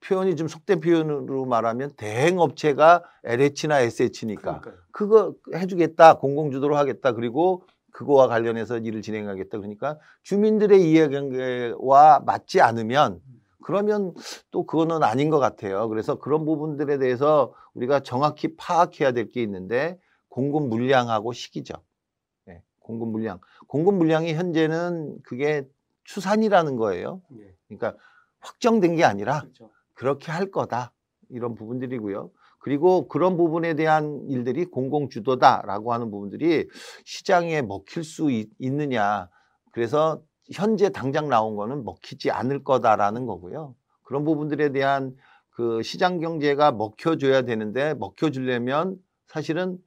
표현이 0.01 0.35
좀 0.35 0.47
속된 0.47 0.81
표현으로 0.81 1.45
말하면 1.45 1.93
대행업체가 1.97 3.03
LH나 3.23 3.79
SH니까 3.81 4.59
그러니까요. 4.59 4.75
그거 4.91 5.33
해주겠다 5.55 6.19
공공주도로 6.19 6.77
하겠다 6.77 7.13
그리고 7.13 7.63
그거와 7.95 8.27
관련해서 8.27 8.79
일을 8.79 9.01
진행하겠다 9.01 9.57
그러니까 9.57 9.97
주민들의 10.23 10.91
이해관계와 10.91 12.23
맞지 12.25 12.59
않으면 12.59 13.21
그러면 13.63 14.13
또 14.51 14.65
그거는 14.65 15.01
아닌 15.01 15.29
것 15.29 15.39
같아요. 15.39 15.87
그래서 15.87 16.15
그런 16.15 16.45
부분들에 16.45 16.97
대해서 16.97 17.53
우리가 17.73 18.01
정확히 18.01 18.55
파악해야 18.57 19.13
될 19.13 19.31
게 19.31 19.41
있는데 19.43 19.97
공급 20.27 20.67
물량하고 20.67 21.31
시기죠. 21.31 21.73
네, 22.45 22.61
공급 22.79 23.07
물량. 23.09 23.39
공급 23.67 23.95
물량이 23.95 24.33
현재는 24.33 25.17
그게 25.23 25.65
추산이라는 26.03 26.75
거예요. 26.75 27.21
네. 27.29 27.55
그러니까 27.69 27.95
확정된 28.41 28.97
게 28.97 29.05
아니라 29.05 29.39
그렇죠. 29.41 29.71
그렇게 29.93 30.31
할 30.33 30.51
거다. 30.51 30.91
이런 31.29 31.55
부분들이고요. 31.55 32.29
그리고 32.65 33.07
그런 33.07 33.37
부분에 33.37 33.75
대한 33.75 34.25
일들이 34.27 34.65
공공 34.65 35.09
주도다라고 35.09 35.93
하는 35.93 36.09
부분들이 36.09 36.67
시장에 37.03 37.61
먹힐 37.61 38.03
수 38.03 38.31
있, 38.31 38.49
있느냐. 38.57 39.29
그래서 39.71 40.23
현재 40.51 40.89
당장 40.89 41.29
나온 41.29 41.55
거는 41.57 41.85
먹히지 41.85 42.31
않을 42.31 42.63
거다라는 42.63 43.27
거고요. 43.27 43.75
그런 44.01 44.23
부분들에 44.23 44.71
대한 44.71 45.15
그 45.51 45.83
시장 45.83 46.19
경제가 46.19 46.71
먹혀줘야 46.71 47.43
되는데 47.43 47.93
먹혀주려면 47.93 48.97
사실은 49.27 49.77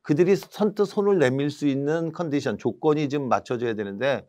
그들이 0.00 0.34
선뜻 0.34 0.86
손을 0.86 1.18
내밀 1.18 1.50
수 1.50 1.66
있는 1.66 2.12
컨디션, 2.12 2.56
조건이 2.56 3.10
좀 3.10 3.28
맞춰져야 3.28 3.74
되는데 3.74 4.26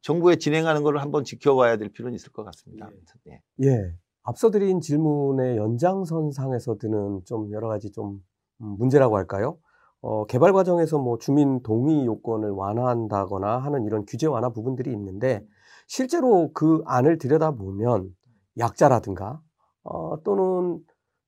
정부에 0.00 0.36
진행하는 0.36 0.82
것을 0.82 1.02
한번 1.02 1.24
지켜봐야 1.24 1.76
될 1.76 1.90
필요는 1.90 2.14
있을 2.14 2.32
것 2.32 2.42
같습니다. 2.44 2.88
예. 3.26 3.42
예. 3.64 3.96
예. 4.26 4.30
앞서 4.30 4.50
드린 4.50 4.80
질문의 4.80 5.56
연장선상에서 5.56 6.78
드는 6.78 7.22
좀 7.24 7.50
여러 7.52 7.68
가지 7.68 7.90
좀 7.92 8.20
음, 8.60 8.76
문제라고 8.78 9.16
할까요? 9.16 9.58
어, 10.00 10.26
개발 10.26 10.52
과정에서 10.52 10.98
뭐 10.98 11.18
주민 11.18 11.62
동의 11.62 12.06
요건을 12.06 12.50
완화한다거나 12.50 13.58
하는 13.58 13.84
이런 13.84 14.04
규제 14.06 14.26
완화 14.26 14.50
부분들이 14.50 14.92
있는데 14.92 15.44
실제로 15.86 16.50
그 16.54 16.82
안을 16.86 17.18
들여다보면 17.18 18.10
약자라든가 18.58 19.40
어, 19.84 20.22
또는 20.24 20.80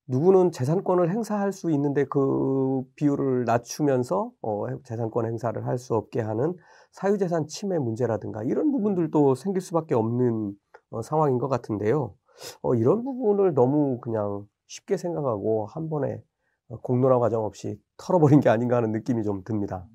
누구는 0.09 0.53
재산권을 0.53 1.11
행사할 1.11 1.53
수 1.53 1.71
있는데 1.73 2.05
그 2.05 2.83
비율을 2.97 3.45
낮추면서 3.47 4.33
어, 4.43 4.67
재산권 4.85 5.27
행사를 5.27 5.67
할 5.67 5.79
수 5.79 5.95
없게 5.95 6.21
하는 6.21 6.55
사유재산 6.93 7.47
침해 7.49 7.79
문제라든가 7.79 8.43
이런 8.45 8.71
부분들도 8.71 9.35
생길 9.35 9.61
수밖에 9.63 9.95
없는 9.95 10.53
어, 10.91 11.03
상황인 11.03 11.39
것 11.39 11.49
같은데요. 11.49 12.15
어, 12.63 12.75
이런 12.75 13.05
부분을 13.05 13.55
너무 13.55 14.01
그냥 14.01 14.47
쉽게 14.67 14.97
생각하고 14.97 15.67
한 15.67 15.89
번에 15.89 16.23
어, 16.69 16.81
공론화 16.81 17.19
과정 17.19 17.45
없이 17.45 17.79
털어버린 17.97 18.41
게 18.41 18.49
아닌가 18.49 18.77
하는 18.77 18.93
느낌이 18.93 19.23
좀 19.23 19.45
듭니다. 19.45 19.87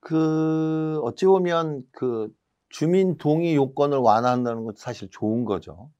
그 0.00 1.00
어찌 1.02 1.26
보면 1.26 1.82
그 1.92 2.32
주민 2.70 3.16
동의 3.16 3.54
요건을 3.54 3.98
완화한다는 3.98 4.64
것도 4.64 4.76
사실 4.78 5.08
좋은 5.10 5.44
거죠. 5.44 5.90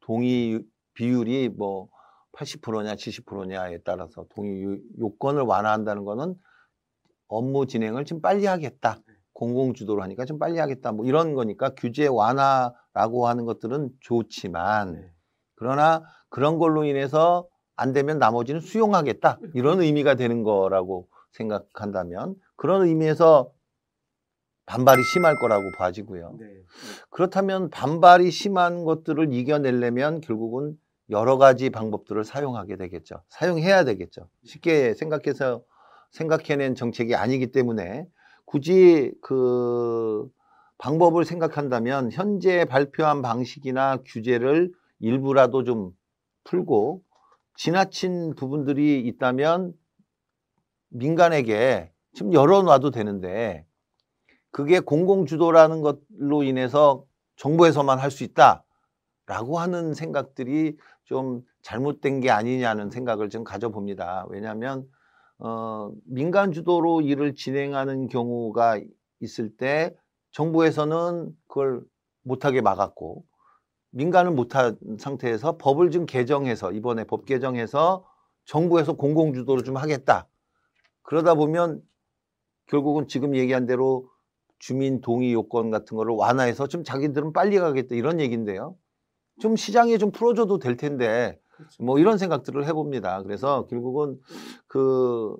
동의 0.00 0.64
비율이 0.94 1.50
뭐 1.50 1.88
80%냐 2.32 2.94
70%냐에 2.94 3.78
따라서 3.84 4.24
동의 4.30 4.62
요건을 4.98 5.42
완화한다는 5.42 6.04
거는 6.04 6.34
업무 7.28 7.66
진행을 7.66 8.04
좀 8.04 8.20
빨리 8.20 8.46
하겠다. 8.46 8.98
공공 9.32 9.74
주도로 9.74 10.02
하니까 10.02 10.24
좀 10.24 10.38
빨리 10.38 10.58
하겠다. 10.58 10.92
뭐 10.92 11.04
이런 11.04 11.34
거니까 11.34 11.70
규제 11.76 12.06
완화 12.06 12.72
라고 12.96 13.28
하는 13.28 13.44
것들은 13.44 13.90
좋지만 14.00 14.92
네. 14.94 15.12
그러나 15.54 16.02
그런 16.30 16.56
걸로 16.56 16.82
인해서 16.82 17.46
안 17.76 17.92
되면 17.92 18.18
나머지는 18.18 18.62
수용하겠다. 18.62 19.38
이런 19.52 19.82
의미가 19.82 20.14
되는 20.14 20.42
거라고 20.42 21.06
생각한다면 21.32 22.36
그런 22.56 22.86
의미에서 22.86 23.52
반발이 24.64 25.02
심할 25.12 25.36
거라고 25.38 25.62
봐지고요. 25.76 26.36
네. 26.40 26.46
그렇다면 27.10 27.68
반발이 27.68 28.30
심한 28.30 28.84
것들을 28.84 29.30
이겨내려면 29.30 30.22
결국은 30.22 30.78
여러 31.10 31.36
가지 31.36 31.68
방법들을 31.68 32.24
사용하게 32.24 32.76
되겠죠. 32.76 33.22
사용해야 33.28 33.84
되겠죠. 33.84 34.26
쉽게 34.44 34.94
생각해서 34.94 35.62
생각해낸 36.12 36.74
정책이 36.74 37.14
아니기 37.14 37.52
때문에 37.52 38.06
굳이 38.46 39.12
그 39.20 40.30
방법을 40.78 41.24
생각한다면 41.24 42.12
현재 42.12 42.64
발표한 42.64 43.22
방식이나 43.22 43.98
규제를 44.04 44.72
일부라도 45.00 45.64
좀 45.64 45.92
풀고 46.44 47.02
지나친 47.56 48.34
부분들이 48.34 49.00
있다면 49.00 49.72
민간에게 50.90 51.90
좀 52.14 52.32
열어놔도 52.32 52.90
되는데 52.90 53.64
그게 54.50 54.80
공공주도라는 54.80 55.82
것로 55.82 56.42
인해서 56.42 57.04
정부에서만 57.36 57.98
할 57.98 58.10
수 58.10 58.24
있다라고 58.24 59.58
하는 59.58 59.94
생각들이 59.94 60.76
좀 61.04 61.42
잘못된 61.62 62.20
게 62.20 62.30
아니냐는 62.30 62.90
생각을 62.90 63.28
좀 63.28 63.44
가져봅니다. 63.44 64.26
왜냐하면 64.30 64.86
어, 65.38 65.90
민간 66.06 66.52
주도로 66.52 67.02
일을 67.02 67.34
진행하는 67.34 68.08
경우가 68.08 68.80
있을 69.20 69.54
때 69.56 69.94
정부에서는 70.36 71.34
그걸 71.48 71.82
못하게 72.22 72.60
막았고 72.60 73.24
민간은 73.90 74.36
못한 74.36 74.76
상태에서 74.98 75.56
법을 75.56 75.90
좀 75.90 76.04
개정해서 76.04 76.72
이번에 76.72 77.04
법 77.04 77.24
개정해서 77.24 78.06
정부에서 78.44 78.92
공공주도를 78.92 79.64
좀 79.64 79.78
하겠다. 79.78 80.28
그러다 81.02 81.34
보면 81.34 81.80
결국은 82.66 83.08
지금 83.08 83.34
얘기한 83.34 83.64
대로 83.64 84.10
주민 84.58 85.00
동의 85.00 85.32
요건 85.32 85.70
같은 85.70 85.96
거를 85.96 86.14
완화해서 86.14 86.66
좀 86.66 86.84
자기들은 86.84 87.32
빨리 87.32 87.58
가겠다 87.58 87.94
이런 87.94 88.20
얘기인데요. 88.20 88.76
좀 89.40 89.56
시장에 89.56 89.96
좀 89.96 90.10
풀어줘도 90.10 90.58
될 90.58 90.76
텐데 90.76 91.40
그렇죠. 91.48 91.82
뭐 91.82 91.98
이런 91.98 92.18
생각들을 92.18 92.66
해봅니다. 92.66 93.22
그래서 93.22 93.66
결국은 93.68 94.20
그 94.66 95.34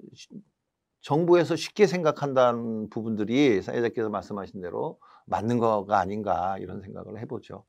정부에서 1.00 1.56
쉽게 1.56 1.86
생각한다는 1.86 2.88
부분들이 2.90 3.62
사회자께서 3.62 4.08
말씀하신 4.08 4.60
대로 4.60 4.98
맞는 5.26 5.58
거가 5.58 5.98
아닌가 5.98 6.58
이런 6.58 6.80
생각을 6.80 7.20
해보죠. 7.20 7.64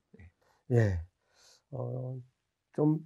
예. 0.72 1.02
어, 1.72 2.16
좀 2.74 3.00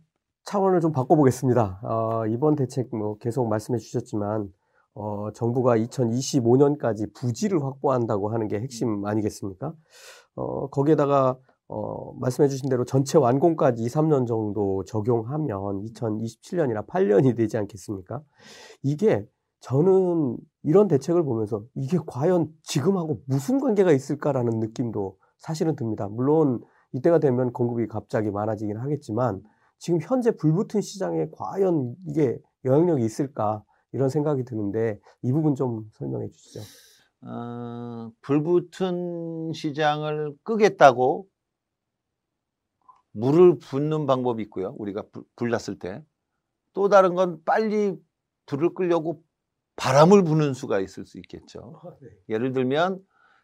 차원을 0.43 0.81
좀 0.81 0.91
바꿔보겠습니다. 0.91 1.81
어, 1.83 2.25
이번 2.27 2.55
대책 2.55 2.95
뭐 2.95 3.17
계속 3.17 3.47
말씀해 3.47 3.79
주셨지만 3.79 4.51
어, 4.93 5.31
정부가 5.33 5.77
2025년까지 5.77 7.13
부지를 7.13 7.63
확보한다고 7.63 8.29
하는 8.29 8.47
게 8.47 8.59
핵심 8.59 9.05
아니겠습니까? 9.05 9.73
어, 10.35 10.69
거기에다가 10.69 11.37
어, 11.67 12.13
말씀해 12.19 12.49
주신 12.49 12.69
대로 12.69 12.83
전체 12.83 13.17
완공까지 13.17 13.81
2, 13.83 13.87
3년 13.87 14.27
정도 14.27 14.83
적용하면 14.83 15.85
2027년이나 15.85 16.85
8년이 16.85 17.37
되지 17.37 17.57
않겠습니까? 17.57 18.21
이게 18.83 19.25
저는 19.62 20.38
이런 20.63 20.88
대책을 20.88 21.24
보면서 21.24 21.63
이게 21.75 21.98
과연 22.06 22.51
지금하고 22.63 23.22
무슨 23.25 23.60
관계가 23.60 23.91
있을까라는 23.91 24.60
느낌도 24.60 25.18
사실은 25.38 25.75
듭니다. 25.75 26.08
물론 26.08 26.62
이때가 26.94 27.20
되면 27.20 27.51
공급이 27.53 27.88
갑자기 27.88 28.30
많아지긴 28.30 28.77
하겠지만 28.77 29.41
지금 29.77 30.00
현재 30.01 30.32
불붙은 30.32 30.82
시장에 30.82 31.27
과연 31.32 31.96
이게 32.08 32.38
영향력이 32.65 33.03
있을까 33.03 33.63
이런 33.91 34.10
생각이 34.10 34.44
드는데 34.44 35.00
이 35.22 35.32
부분 35.32 35.56
좀 35.56 35.86
설명해 35.94 36.30
주시죠. 36.30 36.60
어, 37.24 38.12
불붙은 38.22 39.53
시장을 39.53 40.36
끄겠다고 40.44 41.27
물을 43.12 43.58
붓는 43.60 44.06
방법이 44.06 44.41
있고요. 44.44 44.74
우리가 44.77 45.03
불, 45.12 45.24
불났을 45.36 45.77
때. 45.77 46.03
또 46.74 46.88
다른 46.88 47.15
건 47.15 47.44
빨리 47.44 47.96
불을 48.46 48.74
끄려고 48.74 49.22
바람을 49.81 50.23
부는 50.23 50.53
수가 50.53 50.79
있을 50.79 51.05
수 51.07 51.17
있겠죠. 51.17 51.81
아, 51.83 51.89
네. 52.01 52.09
예를 52.29 52.53
들면 52.53 53.00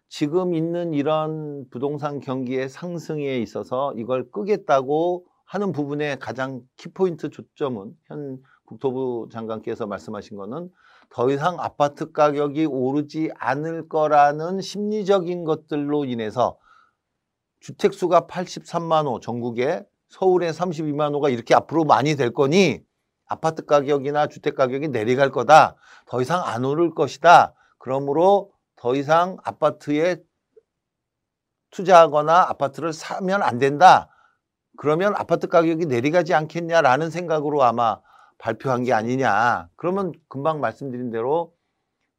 지금 0.08 0.53
있는 0.53 0.94
이런 0.94 1.67
부동산 1.72 2.20
경기의 2.20 2.70
상승에 2.70 3.39
있어서 3.39 3.91
이걸 3.96 4.29
끄겠다고 4.29 5.25
하는 5.46 5.72
부분의 5.72 6.20
가장 6.20 6.62
키포인트 6.75 7.32
초점은 7.32 7.91
현 8.06 8.38
국토부 8.65 9.29
장관께서 9.32 9.88
말씀하신 9.88 10.38
거는 10.38 10.70
더 11.10 11.32
이상 11.32 11.58
아파트 11.60 12.12
가격이 12.12 12.65
오르지 12.65 13.32
않을 13.36 13.89
거라는 13.89 14.62
심리적인 14.62 15.44
것들로 15.44 16.06
인해서 16.06 16.60
주택수가 17.62 18.27
83만 18.27 19.08
호 19.08 19.20
전국에 19.20 19.84
서울에 20.10 20.51
32만 20.51 21.15
호가 21.15 21.29
이렇게 21.29 21.56
앞으로 21.56 21.84
많이 21.84 22.15
될 22.15 22.32
거니 22.32 22.86
아파트 23.27 23.65
가격이나 23.65 24.27
주택 24.27 24.55
가격이 24.55 24.89
내려갈 24.89 25.31
거다. 25.31 25.75
더 26.05 26.22
이상 26.22 26.41
안 26.43 26.65
오를 26.65 26.93
것이다. 26.93 27.53
그러므로 27.77 28.51
더 28.75 28.96
이상 28.96 29.38
아파트에 29.43 30.17
투자하거나 31.72 32.48
아파트를 32.50 32.93
사면 32.93 33.43
안 33.43 33.57
된다. 33.57 34.10
그러면 34.77 35.13
아파트 35.15 35.48
가격이 35.48 35.88
내려가지 35.88 36.34
않겠냐라는 36.34 37.10
생각으로 37.10 37.63
아마 37.63 38.00
발표한 38.38 38.84
게 38.84 38.93
아니냐. 38.93 39.69
그러면 39.75 40.13
금방 40.29 40.60
말씀드린 40.60 41.12
대로 41.12 41.53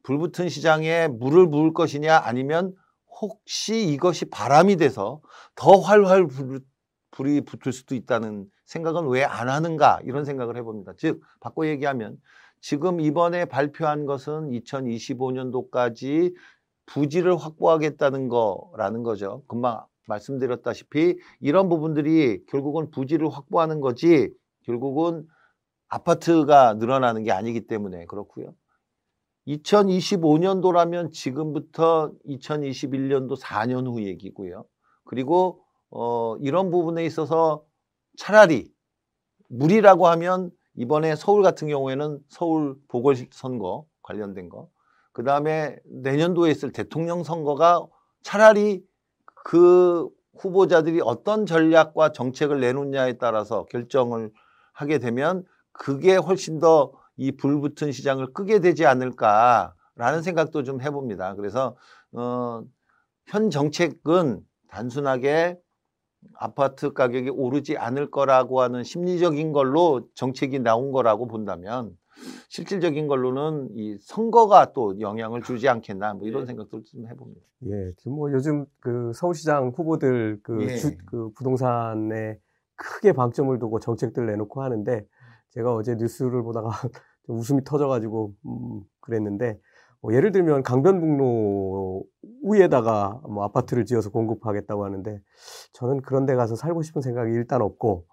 불붙은 0.03 0.49
시장에 0.49 1.07
물을 1.07 1.49
부을 1.49 1.73
것이냐 1.73 2.17
아니면 2.23 2.75
혹시 3.21 3.87
이것이 3.87 4.25
바람이 4.25 4.77
돼서 4.77 5.21
더 5.55 5.79
활활 5.79 6.27
불, 6.27 6.61
불이 7.11 7.41
붙을 7.41 7.73
수도 7.73 7.95
있다는 7.95 8.45
생각은 8.69 9.07
왜 9.07 9.23
안 9.23 9.49
하는가 9.49 9.99
이런 10.03 10.25
생각을 10.25 10.55
해봅니다. 10.57 10.93
즉 10.97 11.21
바꿔 11.39 11.67
얘기하면 11.67 12.17
지금 12.61 12.99
이번에 12.99 13.45
발표한 13.45 14.05
것은 14.05 14.51
2025년도까지 14.51 16.35
부지를 16.85 17.37
확보하겠다는 17.37 18.29
거라는 18.29 19.03
거죠. 19.03 19.43
금방 19.47 19.85
말씀드렸다시피 20.07 21.17
이런 21.39 21.69
부분들이 21.69 22.43
결국은 22.47 22.91
부지를 22.91 23.29
확보하는 23.29 23.79
거지 23.79 24.31
결국은 24.65 25.27
아파트가 25.87 26.75
늘어나는 26.75 27.23
게 27.23 27.31
아니기 27.31 27.61
때문에 27.61 28.05
그렇고요. 28.05 28.53
2025년도라면 29.47 31.11
지금부터 31.11 32.11
2021년도 32.27 33.39
4년 33.39 33.87
후 33.87 34.03
얘기고요. 34.03 34.65
그리고 35.05 35.61
어, 35.89 36.35
이런 36.37 36.69
부분에 36.69 37.03
있어서 37.05 37.63
차라리 38.19 38.69
물이라고 39.47 40.07
하면 40.07 40.51
이번에 40.75 41.15
서울 41.15 41.41
같은 41.41 41.67
경우에는 41.67 42.19
서울 42.27 42.75
보궐선거 42.87 43.85
관련된 44.03 44.49
거, 44.49 44.69
그 45.11 45.23
다음에 45.23 45.77
내년도에 45.85 46.51
있을 46.51 46.71
대통령 46.71 47.23
선거가 47.23 47.87
차라리 48.21 48.83
그 49.43 50.09
후보자들이 50.37 51.01
어떤 51.03 51.45
전략과 51.45 52.11
정책을 52.11 52.59
내놓냐에 52.59 53.17
따라서 53.17 53.65
결정을 53.65 54.31
하게 54.73 54.99
되면 54.99 55.43
그게 55.71 56.15
훨씬 56.15 56.59
더 56.59 56.99
이 57.19 57.33
불붙은 57.33 57.91
시장을 57.91 58.33
끄게 58.33 58.59
되지 58.59 58.85
않을까라는 58.85 60.21
생각도 60.23 60.63
좀 60.63 60.81
해봅니다. 60.81 61.35
그래서 61.35 61.75
어, 62.13 62.63
현 63.25 63.49
정책은 63.49 64.39
단순하게 64.69 65.59
아파트 66.35 66.93
가격이 66.93 67.29
오르지 67.29 67.77
않을 67.77 68.11
거라고 68.11 68.61
하는 68.61 68.83
심리적인 68.83 69.51
걸로 69.51 70.07
정책이 70.15 70.59
나온 70.59 70.91
거라고 70.91 71.27
본다면 71.27 71.97
실질적인 72.49 73.07
걸로는 73.07 73.69
이 73.75 73.97
선거가 74.01 74.73
또 74.73 74.99
영향을 74.99 75.41
주지 75.41 75.69
않겠나 75.69 76.13
뭐 76.13 76.27
이런 76.27 76.43
예. 76.43 76.45
생각도 76.47 76.83
좀 76.83 77.07
해봅니다. 77.07 77.41
예, 77.67 77.93
지금 77.97 78.13
뭐 78.13 78.31
요즘 78.31 78.65
그 78.79 79.11
서울시장 79.13 79.69
후보들 79.75 80.39
그, 80.43 80.63
예. 80.63 80.75
주, 80.75 80.97
그 81.05 81.31
부동산에 81.35 82.37
크게 82.75 83.13
방점을 83.13 83.57
두고 83.59 83.79
정책들 83.79 84.25
내놓고 84.25 84.61
하는데 84.61 85.05
제가 85.51 85.73
어제 85.73 85.95
뉴스를 85.95 86.43
보다가 86.43 86.69
좀 87.25 87.37
웃음이 87.37 87.63
터져가지고 87.63 88.33
음, 88.45 88.81
그랬는데 89.01 89.59
뭐 90.01 90.13
예를 90.13 90.31
들면 90.31 90.63
강변북로 90.63 92.03
위에다가 92.43 93.21
뭐 93.27 93.43
아파트를 93.43 93.85
지어서 93.85 94.09
공급하겠다고 94.11 94.85
하는데 94.85 95.21
저는 95.73 96.01
그런 96.01 96.25
데 96.25 96.35
가서 96.35 96.55
살고 96.55 96.83
싶은 96.83 97.01
생각이 97.01 97.31
일단 97.33 97.61
없고 97.61 98.05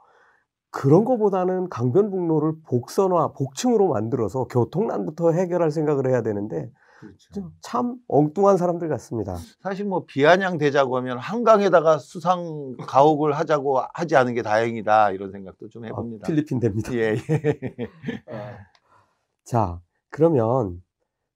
그런 0.71 1.05
거보다는 1.05 1.69
강변북로를 1.71 2.55
복선화, 2.69 3.33
복층으로 3.33 3.89
만들어서 3.89 4.45
교통난부터 4.45 5.33
해결할 5.33 5.71
생각을 5.71 6.09
해야 6.09 6.23
되는데 6.23 6.71
그렇죠. 6.99 7.53
참 7.61 7.97
엉뚱한 8.09 8.57
사람들 8.57 8.89
같습니다. 8.89 9.37
사실 9.61 9.85
뭐 9.87 10.05
비아냥 10.07 10.59
되자고 10.59 10.97
하면 10.97 11.19
한강에다가 11.19 11.99
수상 11.99 12.75
가옥을 12.79 13.33
하자고 13.33 13.81
하지 13.95 14.17
않은 14.17 14.35
게 14.35 14.43
다행이다 14.43 15.13
이런 15.13 15.31
생각도 15.31 15.69
좀 15.69 15.85
해봅니다. 15.85 16.25
아, 16.25 16.27
필리핀 16.27 16.59
됩니다. 16.59 16.93
예. 16.95 17.17
예. 17.17 17.89
자 19.45 19.81
그러면 20.11 20.83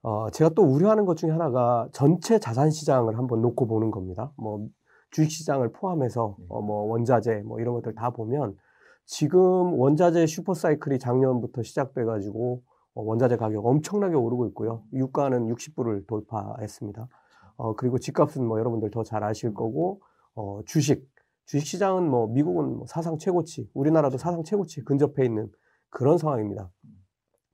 어, 0.02 0.30
제가 0.30 0.50
또 0.50 0.62
우려하는 0.62 1.04
것 1.04 1.16
중에 1.16 1.30
하나가 1.30 1.88
전체 1.92 2.38
자산 2.38 2.70
시장을 2.70 3.18
한번 3.18 3.42
놓고 3.42 3.66
보는 3.66 3.90
겁니다. 3.90 4.32
뭐 4.36 4.66
주식 5.10 5.30
시장을 5.30 5.72
포함해서 5.72 6.36
네. 6.38 6.46
어, 6.48 6.62
뭐 6.62 6.84
원자재 6.84 7.42
뭐 7.44 7.60
이런 7.60 7.74
것들 7.74 7.94
다 7.94 8.10
보면 8.10 8.56
지금 9.04 9.40
원자재 9.78 10.26
슈퍼 10.26 10.54
사이클이 10.54 10.98
작년부터 10.98 11.62
시작돼 11.62 12.04
가지고 12.04 12.62
어, 12.94 13.02
원자재 13.02 13.36
가격 13.36 13.66
엄청나게 13.66 14.14
오르고 14.14 14.46
있고요. 14.48 14.82
유가는 14.94 15.46
60불을 15.48 16.06
돌파했습니다. 16.06 17.08
어, 17.56 17.74
그리고 17.76 17.98
집값은 17.98 18.44
뭐 18.46 18.58
여러분들 18.58 18.90
더 18.90 19.02
잘 19.02 19.22
아실 19.22 19.52
거고 19.52 20.00
어, 20.34 20.60
주식 20.64 21.06
주식 21.44 21.66
시장은 21.66 22.08
뭐 22.08 22.28
미국은 22.28 22.76
뭐 22.76 22.86
사상 22.86 23.18
최고치, 23.18 23.68
우리나라도 23.74 24.18
사상 24.18 24.44
최고치 24.44 24.84
근접해 24.84 25.24
있는 25.24 25.50
그런 25.90 26.16
상황입니다. 26.16 26.70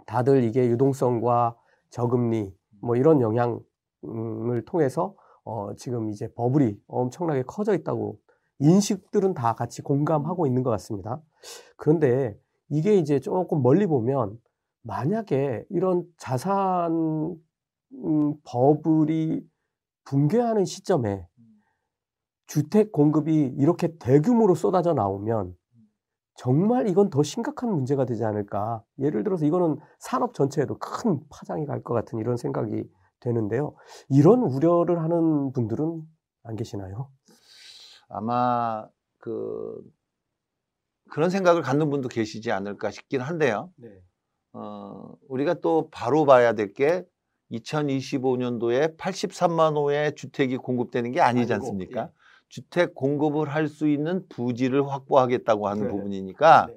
다들 0.06 0.44
이게 0.44 0.68
유동성과 0.68 1.56
저금리 1.96 2.54
뭐 2.82 2.94
이런 2.94 3.22
영향을 3.22 4.64
통해서 4.66 5.14
어, 5.44 5.74
지금 5.76 6.10
이제 6.10 6.28
버블이 6.34 6.76
엄청나게 6.88 7.44
커져 7.44 7.74
있다고 7.74 8.18
인식들은 8.58 9.32
다 9.32 9.54
같이 9.54 9.80
공감하고 9.80 10.46
있는 10.46 10.62
것 10.62 10.68
같습니다. 10.70 11.22
그런데 11.78 12.38
이게 12.68 12.96
이제 12.96 13.18
조금 13.18 13.62
멀리 13.62 13.86
보면 13.86 14.38
만약에 14.82 15.64
이런 15.70 16.04
자산 16.18 17.36
음, 17.92 18.34
버블이 18.44 19.40
붕괴하는 20.04 20.66
시점에 20.66 21.26
주택 22.46 22.92
공급이 22.92 23.54
이렇게 23.56 23.96
대규모로 23.96 24.54
쏟아져 24.54 24.92
나오면 24.92 25.56
정말 26.36 26.88
이건 26.88 27.10
더 27.10 27.22
심각한 27.22 27.70
문제가 27.70 28.04
되지 28.04 28.24
않을까. 28.24 28.82
예를 28.98 29.24
들어서 29.24 29.44
이거는 29.46 29.78
산업 29.98 30.34
전체에도 30.34 30.78
큰 30.78 31.20
파장이 31.30 31.66
갈 31.66 31.82
것 31.82 31.94
같은 31.94 32.18
이런 32.18 32.36
생각이 32.36 32.84
되는데요. 33.20 33.74
이런 34.08 34.40
우려를 34.42 35.02
하는 35.02 35.52
분들은 35.52 36.02
안 36.44 36.56
계시나요? 36.56 37.10
아마 38.08 38.86
그 39.18 39.80
그런 41.10 41.30
생각을 41.30 41.62
갖는 41.62 41.88
분도 41.90 42.08
계시지 42.08 42.52
않을까 42.52 42.90
싶긴 42.90 43.20
한데요. 43.20 43.70
네. 43.76 43.88
어, 44.52 45.14
우리가 45.28 45.54
또 45.54 45.88
바로 45.90 46.24
봐야 46.26 46.52
될 46.52 46.72
게 46.74 47.04
2025년도에 47.52 48.96
83만 48.96 49.76
호의 49.76 50.14
주택이 50.16 50.56
공급되는 50.56 51.12
게 51.12 51.20
아니지 51.20 51.52
않습니까? 51.54 52.02
예. 52.02 52.08
주택 52.48 52.94
공급을 52.94 53.48
할 53.48 53.68
수 53.68 53.88
있는 53.88 54.24
부지를 54.28 54.88
확보하겠다고 54.88 55.68
하는 55.68 55.84
네. 55.84 55.88
부분이니까 55.90 56.66
네. 56.68 56.74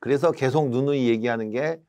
그래서 0.00 0.32
계속 0.32 0.70
누누이 0.70 1.08
얘기하는 1.08 1.50
게 1.50 1.80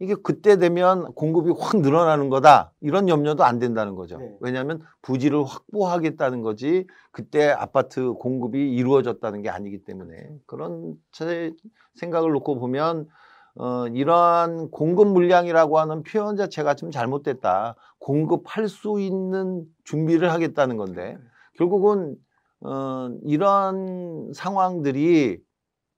이게 0.00 0.14
그때 0.22 0.58
되면 0.58 1.12
공급이 1.14 1.50
확 1.58 1.80
늘어나는 1.80 2.28
거다 2.28 2.72
이런 2.80 3.08
염려도 3.08 3.44
안 3.44 3.58
된다는 3.58 3.94
거죠. 3.94 4.18
네. 4.18 4.36
왜냐하면 4.40 4.80
부지를 5.02 5.44
확보하겠다는 5.44 6.42
거지 6.42 6.86
그때 7.10 7.48
아파트 7.50 8.12
공급이 8.12 8.74
이루어졌다는 8.74 9.42
게 9.42 9.50
아니기 9.50 9.84
때문에 9.84 10.30
그런 10.46 10.94
제 11.12 11.52
생각을 11.94 12.32
놓고 12.32 12.58
보면 12.58 13.08
어, 13.56 13.86
이러한 13.86 14.70
공급 14.70 15.06
물량이라고 15.08 15.78
하는 15.78 16.02
표현 16.02 16.36
자체가 16.36 16.74
좀 16.74 16.90
잘못됐다. 16.90 17.76
공급할 18.00 18.68
수 18.68 19.00
있는 19.00 19.64
준비를 19.84 20.32
하겠다는 20.32 20.76
건데 20.76 21.12
네. 21.12 21.18
결국은 21.56 22.16
어, 22.64 23.10
이런 23.24 24.32
상황들이 24.32 25.38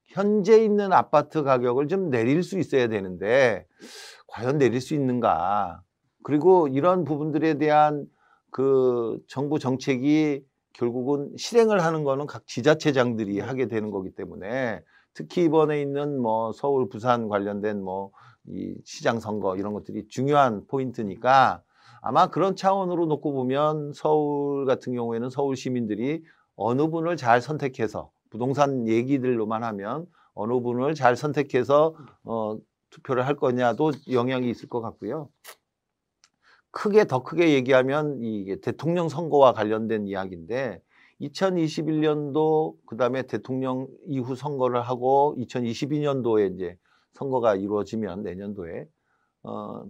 현재 0.05 0.63
있는 0.63 0.93
아파트 0.93 1.43
가격을 1.43 1.87
좀 1.87 2.09
내릴 2.09 2.43
수 2.43 2.59
있어야 2.59 2.87
되는데 2.87 3.65
과연 4.27 4.57
내릴 4.57 4.81
수 4.81 4.93
있는가? 4.93 5.81
그리고 6.23 6.67
이런 6.67 7.03
부분들에 7.03 7.55
대한 7.55 8.05
그 8.51 9.19
정부 9.27 9.59
정책이 9.59 10.43
결국은 10.73 11.31
실행을 11.37 11.83
하는 11.83 12.03
거는 12.03 12.27
각 12.27 12.45
지자체장들이 12.47 13.39
하게 13.39 13.67
되는 13.67 13.89
거기 13.91 14.11
때문에 14.11 14.81
특히 15.13 15.45
이번에 15.45 15.81
있는 15.81 16.21
뭐 16.21 16.51
서울, 16.53 16.89
부산 16.89 17.27
관련된 17.27 17.81
뭐 17.81 18.11
이 18.49 18.75
시장 18.85 19.19
선거 19.19 19.57
이런 19.57 19.73
것들이 19.73 20.07
중요한 20.07 20.65
포인트니까 20.67 21.61
아마 22.01 22.27
그런 22.27 22.55
차원으로 22.55 23.05
놓고 23.07 23.33
보면 23.33 23.91
서울 23.93 24.65
같은 24.65 24.93
경우에는 24.93 25.29
서울 25.29 25.57
시민들이 25.57 26.23
어느 26.57 26.89
분을 26.89 27.15
잘 27.15 27.41
선택해서 27.41 28.11
부동산 28.29 28.87
얘기들로만 28.87 29.63
하면 29.63 30.07
어느 30.33 30.59
분을 30.59 30.95
잘 30.95 31.15
선택해서 31.15 31.95
어, 32.23 32.57
투표를 32.89 33.25
할 33.25 33.35
거냐도 33.35 33.91
영향이 34.11 34.49
있을 34.49 34.67
것 34.67 34.81
같고요. 34.81 35.29
크게 36.71 37.05
더 37.05 37.23
크게 37.23 37.53
얘기하면 37.53 38.21
이게 38.21 38.59
대통령 38.59 39.07
선거와 39.07 39.53
관련된 39.53 40.07
이야기인데 40.07 40.81
2021년도 41.21 42.75
그다음에 42.85 43.23
대통령 43.23 43.87
이후 44.07 44.35
선거를 44.35 44.81
하고 44.81 45.35
2022년도에 45.39 46.53
이제 46.53 46.77
선거가 47.13 47.55
이루어지면 47.55 48.23
내년도에 48.23 48.87
어 49.43 49.85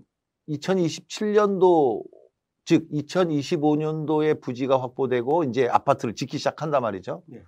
2027년도 0.47 2.03
즉 2.67 2.85
2025년도에 2.91 4.41
부지가 4.41 4.81
확보되고 4.81 5.45
이제 5.45 5.69
아파트를 5.69 6.15
짓기 6.15 6.37
시작한단 6.37 6.81
말이죠. 6.81 7.23
네. 7.27 7.41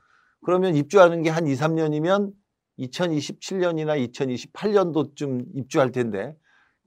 그러면 0.45 0.75
입주하는 0.75 1.23
게 1.23 1.29
한 1.29 1.45
2, 1.45 1.53
3년이면 1.55 2.31
2027년이나 2.79 4.09
2028년도쯤 4.13 5.45
입주할 5.55 5.91
텐데 5.91 6.37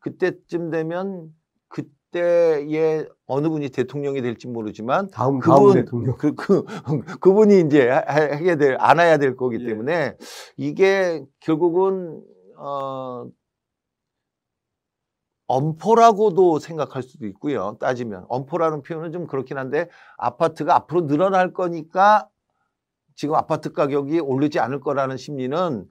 그때쯤 0.01 0.71
되면 0.71 1.29
그때에 1.68 3.07
어느 3.27 3.51
분이 3.51 3.68
대통령이 3.68 4.23
될지 4.23 4.49
모르지만 4.49 5.11
다음 5.11 5.38
그분 5.38 5.55
다음 5.55 5.73
대통령 5.75 6.16
그, 6.16 6.35
그 6.35 6.64
그 7.21 7.35
분이 7.35 7.61
이제 7.66 7.90
하게 7.90 8.57
될 8.57 8.77
안아야 8.81 9.18
될 9.18 9.37
거기 9.37 9.59
예. 9.61 9.66
때문에 9.66 9.92
예. 9.92 10.16
이게 10.57 11.23
결국은 11.40 12.23
어 12.57 13.27
엄포라고도 15.53 16.59
생각할 16.59 17.03
수도 17.03 17.27
있고요. 17.27 17.77
따지면 17.79 18.25
엄포라는 18.29 18.81
표현은 18.81 19.12
좀 19.12 19.27
그렇긴 19.27 19.59
한데 19.59 19.88
아파트가 20.17 20.75
앞으로 20.75 21.07
늘어날 21.07 21.53
거니까 21.53 22.27
지금 23.15 23.35
아파트 23.35 23.73
가격이 23.73 24.21
오르지 24.21 24.59
않을 24.61 24.81
거라는 24.81 25.19
심리는 25.19 25.87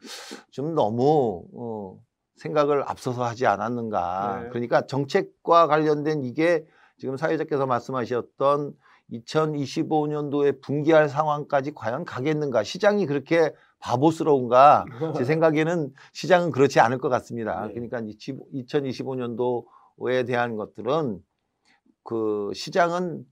좀 0.49 0.73
너무 0.73 1.45
어, 1.55 1.95
생각을 2.37 2.83
앞서서 2.89 3.23
하지 3.23 3.45
않았는가. 3.45 4.41
네. 4.41 4.49
그러니까 4.49 4.87
정책과 4.87 5.67
관련된 5.67 6.23
이게 6.23 6.65
지금 6.97 7.15
사회자께서 7.15 7.67
말씀하셨던 7.67 8.73
2025년도에 9.11 10.59
분기할 10.61 11.07
상황까지 11.07 11.73
과연 11.75 12.03
가겠는가. 12.03 12.63
시장이 12.63 13.05
그렇게 13.05 13.53
바보스러운가. 13.81 14.85
제 15.17 15.25
생각에는 15.25 15.91
시장은 16.13 16.51
그렇지 16.51 16.79
않을 16.79 16.99
것 16.99 17.09
같습니다. 17.09 17.67
네. 17.67 17.73
그러니까 17.73 17.99
2025년도에 18.01 20.25
대한 20.25 20.55
것들은 20.55 21.19
그 22.03 22.51
시장은 22.53 23.25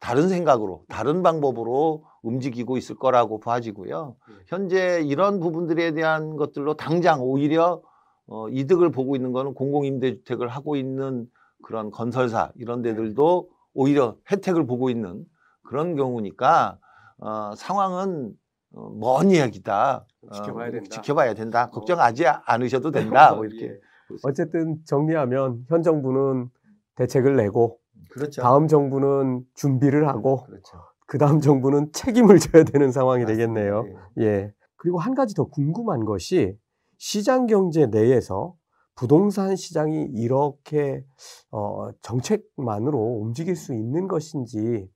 다른 0.00 0.28
생각으로, 0.28 0.82
다른 0.88 1.22
방법으로 1.22 2.04
움직이고 2.22 2.76
있을 2.78 2.96
거라고 2.96 3.38
봐지고요. 3.40 4.16
네. 4.28 4.34
현재 4.46 5.02
이런 5.04 5.38
부분들에 5.40 5.92
대한 5.92 6.36
것들로 6.36 6.74
당장 6.74 7.22
오히려 7.22 7.82
어, 8.26 8.48
이득을 8.48 8.90
보고 8.92 9.16
있는 9.16 9.32
거는 9.32 9.54
공공임대주택을 9.54 10.48
하고 10.48 10.76
있는 10.76 11.26
그런 11.62 11.90
건설사 11.90 12.52
이런 12.56 12.80
데들도 12.80 13.50
오히려 13.74 14.16
혜택을 14.30 14.66
보고 14.66 14.88
있는 14.88 15.26
그런 15.62 15.96
경우니까 15.96 16.78
어, 17.18 17.52
상황은 17.56 18.32
어, 18.74 18.90
먼 18.90 19.30
이야기다. 19.30 20.06
지켜봐야 20.32 20.68
어, 20.68 20.70
된다. 20.70 20.88
지켜봐야 20.90 21.34
된다. 21.34 21.64
어. 21.64 21.70
걱정하지 21.70 22.26
않으셔도 22.26 22.90
된다. 22.90 23.34
뭐 23.34 23.44
이렇게. 23.44 23.66
예. 23.66 23.78
어쨌든 24.24 24.78
정리하면 24.86 25.64
현 25.68 25.82
정부는 25.82 26.50
대책을 26.96 27.36
내고 27.36 27.78
그렇죠. 28.10 28.42
다음 28.42 28.66
정부는 28.66 29.44
준비를 29.54 30.08
하고 30.08 30.42
그렇죠. 30.44 30.78
그 31.06 31.18
다음 31.18 31.40
정부는 31.40 31.92
책임을 31.92 32.38
져야 32.38 32.64
되는 32.64 32.90
상황이 32.92 33.22
맞습니다. 33.24 33.52
되겠네요. 33.52 33.84
예. 34.18 34.24
예. 34.24 34.54
그리고 34.76 34.98
한 34.98 35.14
가지 35.14 35.34
더 35.34 35.44
궁금한 35.44 36.04
것이 36.04 36.56
시장 36.98 37.46
경제 37.46 37.86
내에서 37.86 38.54
부동산 38.96 39.56
시장이 39.56 40.08
이렇게 40.14 41.04
어, 41.50 41.90
정책만으로 42.02 42.98
움직일 42.98 43.56
수 43.56 43.74
있는 43.74 44.08
것인지 44.08 44.88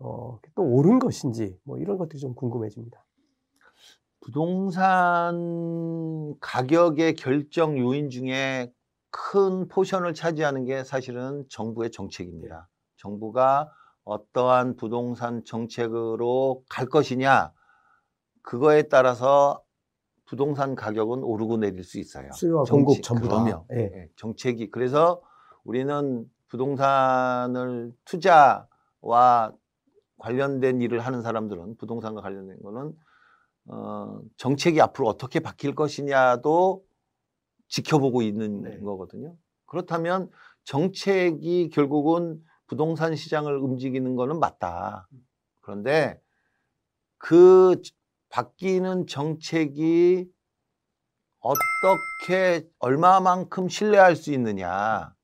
어, 0.00 0.40
또 0.54 0.62
옳은 0.62 0.98
것인지 0.98 1.58
뭐 1.62 1.78
이런 1.78 1.96
것들이 1.98 2.18
좀 2.18 2.34
궁금해집니다. 2.34 3.04
부동산 4.20 5.34
가격의 6.40 7.14
결정 7.14 7.78
요인 7.78 8.10
중에 8.10 8.72
큰 9.10 9.68
portion을 9.68 10.14
차지하는 10.14 10.64
게 10.64 10.84
사실은 10.84 11.44
정부의 11.48 11.90
정책입니다. 11.90 12.68
정부가 12.96 13.72
어떠한 14.04 14.76
부동산 14.76 15.44
정책으로 15.44 16.64
갈 16.68 16.86
것이냐 16.86 17.52
그거에 18.42 18.82
따라서 18.84 19.62
부동산 20.24 20.74
가격은 20.74 21.22
오르고 21.22 21.56
내릴 21.58 21.82
수 21.82 21.98
있어요. 21.98 22.30
수요와 22.32 22.64
공급 22.64 23.02
전부 23.02 23.28
다. 23.28 23.64
네. 23.68 24.08
정책이 24.16 24.70
그래서 24.70 25.20
우리는 25.64 26.30
부동산을 26.48 27.92
투자와 28.04 29.52
관련된 30.20 30.80
일을 30.80 31.00
하는 31.00 31.22
사람들은 31.22 31.76
부동산과 31.76 32.20
관련된 32.20 32.60
거는 32.62 32.92
어, 33.66 34.20
정책이 34.36 34.80
앞으로 34.80 35.08
어떻게 35.08 35.40
바뀔 35.40 35.74
것이냐도 35.74 36.84
지켜보고 37.68 38.22
있는 38.22 38.62
네. 38.62 38.78
거거든요. 38.80 39.36
그렇다면 39.66 40.30
정책이 40.64 41.70
결국은 41.70 42.42
부동산 42.66 43.16
시장을 43.16 43.56
움직이는 43.56 44.16
거는 44.16 44.38
맞다. 44.38 45.08
그런데 45.60 46.20
그 47.18 47.80
바뀌는 48.28 49.06
정책이 49.06 50.30
어떻게 51.40 52.68
얼마만큼 52.78 53.68
신뢰할 53.68 54.16
수 54.16 54.32
있느냐. 54.32 55.14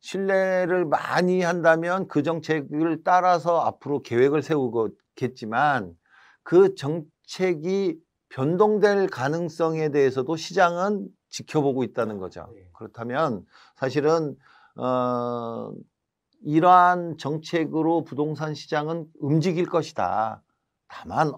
신뢰를 0.00 0.86
많이 0.86 1.42
한다면 1.42 2.08
그 2.08 2.22
정책을 2.22 3.02
따라서 3.04 3.60
앞으로 3.60 4.02
계획을 4.02 4.42
세우겠지만 4.42 5.94
그 6.42 6.74
정책이 6.74 8.00
변동될 8.30 9.08
가능성에 9.08 9.90
대해서도 9.90 10.36
시장은 10.36 11.08
지켜보고 11.28 11.84
있다는 11.84 12.18
거죠. 12.18 12.48
네. 12.54 12.68
그렇다면 12.74 13.44
사실은 13.76 14.36
어 14.76 15.72
이러한 16.42 17.18
정책으로 17.18 18.04
부동산 18.04 18.54
시장은 18.54 19.06
움직일 19.20 19.66
것이다. 19.66 20.42
다만 20.88 21.32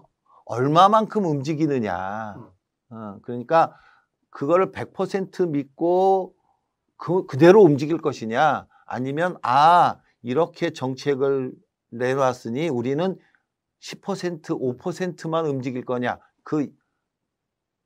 얼마만큼 0.45 1.25
움직이느냐. 1.25 2.35
음. 2.37 2.49
어, 2.89 3.17
그러니까 3.23 3.75
그거를 4.29 4.71
100% 4.71 5.49
믿고 5.49 6.35
그, 7.03 7.25
그대로 7.25 7.61
움직일 7.61 7.97
것이냐 7.97 8.65
아니면 8.85 9.35
아 9.41 9.99
이렇게 10.21 10.69
정책을 10.69 11.51
내놨으니 11.89 12.69
우리는 12.69 13.17
10% 13.81 14.41
5%만 14.41 15.45
움직일 15.45 15.83
거냐 15.83 16.17
그 16.43 16.71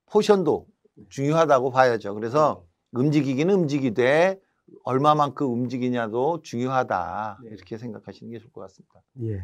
포션도 0.06 0.68
중요하다고 1.10 1.72
봐야죠. 1.72 2.14
그래서 2.14 2.64
음. 2.92 3.00
움직이기는 3.00 3.52
움직이되 3.52 4.40
얼마만큼 4.84 5.52
움직이냐도 5.52 6.44
중요하다 6.44 7.40
네. 7.44 7.50
이렇게 7.50 7.80
생각하시는 7.80 8.32
게 8.32 8.38
좋을 8.38 8.52
것 8.52 8.62
같습니다. 8.62 9.02
예. 9.24 9.42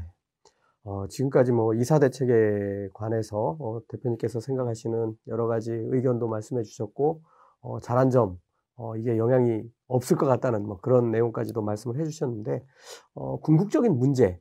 어, 0.84 1.08
지금까지 1.08 1.52
뭐 1.52 1.74
이사 1.74 1.98
대책에 1.98 2.90
관해서 2.94 3.58
어, 3.60 3.82
대표님께서 3.88 4.40
생각하시는 4.40 5.18
여러 5.30 5.48
가지 5.48 5.72
의견도 5.72 6.28
말씀해 6.28 6.62
주셨고 6.62 7.24
어, 7.62 7.80
잘한 7.80 8.12
점 8.12 8.38
어, 8.76 8.96
이게 8.98 9.18
영향이 9.18 9.64
없을 9.88 10.18
것 10.18 10.26
같다는 10.26 10.66
뭐 10.66 10.78
그런 10.78 11.12
내용까지도 11.12 11.62
말씀을 11.62 12.00
해 12.00 12.06
주셨는데 12.06 12.66
어, 13.14 13.40
궁극적인 13.40 13.98
문제 13.98 14.40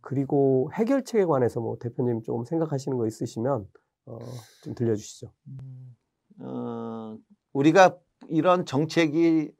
그리고 0.00 0.70
해결책에 0.74 1.24
관해서 1.24 1.60
뭐 1.60 1.76
대표님 1.78 2.22
좀 2.22 2.44
생각하시는 2.44 2.96
거 2.96 3.06
있으시면 3.06 3.66
어, 4.06 4.18
좀 4.62 4.74
들려주시죠. 4.74 5.32
음, 5.48 5.96
어, 6.40 7.16
우리가 7.52 7.96
이런 8.28 8.64
정책이 8.64 9.52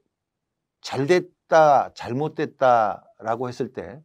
잘 0.82 1.06
됐다, 1.06 1.92
잘못됐다라고 1.94 3.48
했을 3.48 3.72
때 3.72 4.00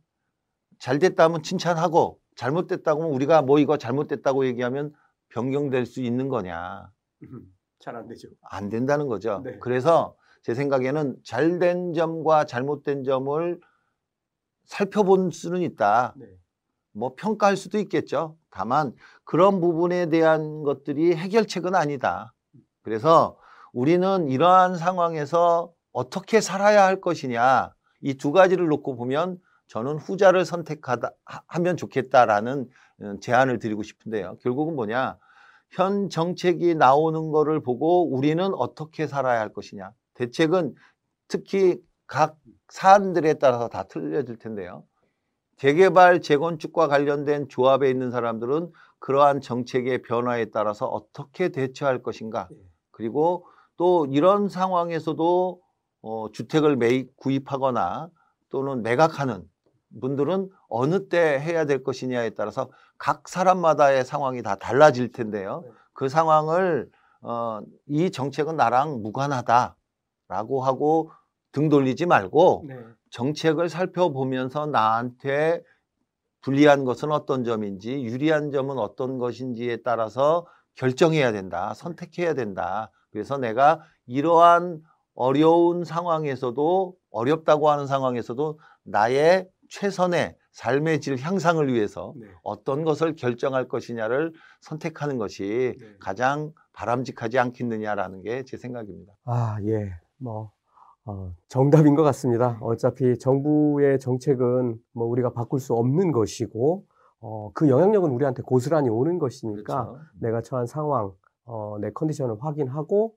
잘 0.79 0.99
됐다면 0.99 1.43
칭찬하고 1.43 2.19
잘못됐다고 2.35 3.03
하면 3.03 3.15
우리가 3.15 3.41
뭐 3.41 3.59
이거 3.59 3.77
잘못됐다고 3.77 4.45
얘기하면 4.45 4.93
변경될 5.29 5.85
수 5.85 6.01
있는 6.01 6.27
거냐? 6.27 6.91
잘 7.79 7.95
안 7.95 8.07
되죠. 8.07 8.29
안 8.41 8.69
된다는 8.69 9.07
거죠. 9.07 9.41
네. 9.43 9.57
그래서 9.59 10.15
제 10.43 10.53
생각에는 10.53 11.17
잘된 11.23 11.93
점과 11.93 12.45
잘못된 12.45 13.03
점을 13.03 13.59
살펴볼 14.65 15.31
수는 15.31 15.61
있다. 15.61 16.13
네. 16.17 16.27
뭐 16.93 17.13
평가할 17.15 17.57
수도 17.57 17.77
있겠죠. 17.79 18.37
다만 18.49 18.93
그런 19.23 19.59
부분에 19.59 20.07
대한 20.09 20.63
것들이 20.63 21.15
해결책은 21.15 21.75
아니다. 21.75 22.33
그래서 22.81 23.37
우리는 23.73 24.29
이러한 24.29 24.77
상황에서 24.77 25.73
어떻게 25.91 26.39
살아야 26.41 26.85
할 26.85 27.01
것이냐 27.01 27.73
이 28.01 28.13
두 28.15 28.31
가지를 28.31 28.67
놓고 28.67 28.95
보면 28.95 29.39
저는 29.67 29.97
후자를 29.97 30.45
선택하다 30.45 31.11
하면 31.47 31.75
좋겠다라는 31.75 32.69
어, 33.01 33.15
제안을 33.19 33.59
드리고 33.59 33.83
싶은데요. 33.83 34.37
결국은 34.41 34.75
뭐냐? 34.75 35.17
현 35.69 36.09
정책이 36.09 36.75
나오는 36.75 37.31
거를 37.31 37.61
보고 37.61 38.09
우리는 38.09 38.53
어떻게 38.55 39.07
살아야 39.07 39.39
할 39.39 39.51
것이냐. 39.53 39.91
대책은 40.13 40.75
특히 41.27 41.81
각 42.07 42.37
사안들에 42.69 43.35
따라서 43.35 43.67
다 43.67 43.83
틀려질 43.83 44.37
텐데요. 44.37 44.83
재개발, 45.57 46.21
재건축과 46.21 46.87
관련된 46.87 47.47
조합에 47.47 47.89
있는 47.89 48.11
사람들은 48.11 48.71
그러한 48.99 49.41
정책의 49.41 50.01
변화에 50.01 50.45
따라서 50.45 50.85
어떻게 50.85 51.49
대처할 51.49 52.03
것인가. 52.03 52.47
네. 52.51 52.57
그리고 52.91 53.47
또 53.77 54.05
이런 54.07 54.49
상황에서도 54.49 55.61
어, 56.01 56.31
주택을 56.31 56.75
매입, 56.75 57.15
구입하거나 57.17 58.09
또는 58.49 58.83
매각하는 58.83 59.43
분들은 60.01 60.49
어느 60.67 61.07
때 61.07 61.39
해야 61.39 61.65
될 61.65 61.83
것이냐에 61.83 62.31
따라서 62.31 62.69
각 62.97 63.27
사람마다의 63.27 64.05
상황이 64.05 64.41
다 64.41 64.55
달라질 64.55 65.11
텐데요. 65.11 65.63
네. 65.65 65.71
그 65.93 66.09
상황을 66.09 66.89
어, 67.21 67.59
이 67.87 68.11
정책은 68.11 68.55
나랑 68.55 69.01
무관하다라고 69.01 70.61
하고 70.61 71.11
등 71.51 71.69
돌리지 71.69 72.05
말고 72.05 72.65
네. 72.67 72.77
정책을 73.11 73.69
살펴보면서 73.69 74.65
나한테 74.65 75.63
불리한 76.41 76.83
것은 76.83 77.11
어떤 77.11 77.43
점인지 77.43 78.03
유리한 78.03 78.51
점은 78.51 78.77
어떤 78.77 79.17
것인지에 79.17 79.77
따라서 79.83 80.45
결정해야 80.75 81.31
된다. 81.31 81.73
선택해야 81.73 82.33
된다. 82.33 82.91
그래서 83.11 83.37
내가 83.37 83.81
이러한 84.05 84.81
어려운 85.15 85.85
상황에서도 85.85 86.95
어렵다고 87.09 87.69
하는 87.69 87.87
상황에서도 87.87 88.59
나의 88.83 89.49
최선의 89.69 90.35
삶의 90.55 91.01
질 91.01 91.17
향상을 91.19 91.71
위해서 91.73 92.13
네. 92.15 92.27
어떤 92.41 92.85
것을 92.85 93.15
결정할 93.15 93.67
것이냐를 93.67 94.31
선택하는 94.61 95.17
것이 95.17 95.75
네. 95.77 95.85
가장 95.99 96.53
바람직하지 96.71 97.37
않겠느냐라는 97.39 98.21
게 98.21 98.43
제 98.45 98.55
생각입니다. 98.57 99.13
아, 99.25 99.57
예. 99.63 99.91
뭐 100.17 100.51
어, 101.03 101.33
정답인 101.49 101.95
것 101.95 102.03
같습니다. 102.03 102.57
어차피 102.61 103.19
정부의 103.19 103.99
정책은 103.99 104.77
뭐 104.93 105.07
우리가 105.07 105.33
바꿀 105.33 105.59
수 105.59 105.73
없는 105.73 106.13
것이고 106.13 106.85
어, 107.19 107.51
그 107.53 107.67
영향력은 107.69 108.09
우리한테 108.11 108.41
고스란히 108.41 108.87
오는 108.87 109.19
것이니까 109.19 109.85
그렇죠. 109.87 109.99
내가 110.21 110.41
처한 110.41 110.67
상황, 110.67 111.11
어, 111.43 111.77
내 111.81 111.91
컨디션을 111.91 112.37
확인하고 112.39 113.13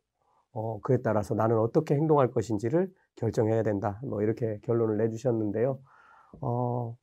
어, 0.53 0.81
그에 0.81 0.98
따라서 1.03 1.35
나는 1.37 1.57
어떻게 1.59 1.94
행동할 1.94 2.33
것인지를 2.33 2.90
결정해야 3.14 3.62
된다. 3.62 4.01
뭐 4.03 4.22
이렇게 4.22 4.59
결론을 4.64 4.96
내주셨는데요. 4.96 5.79
어, 6.40 6.96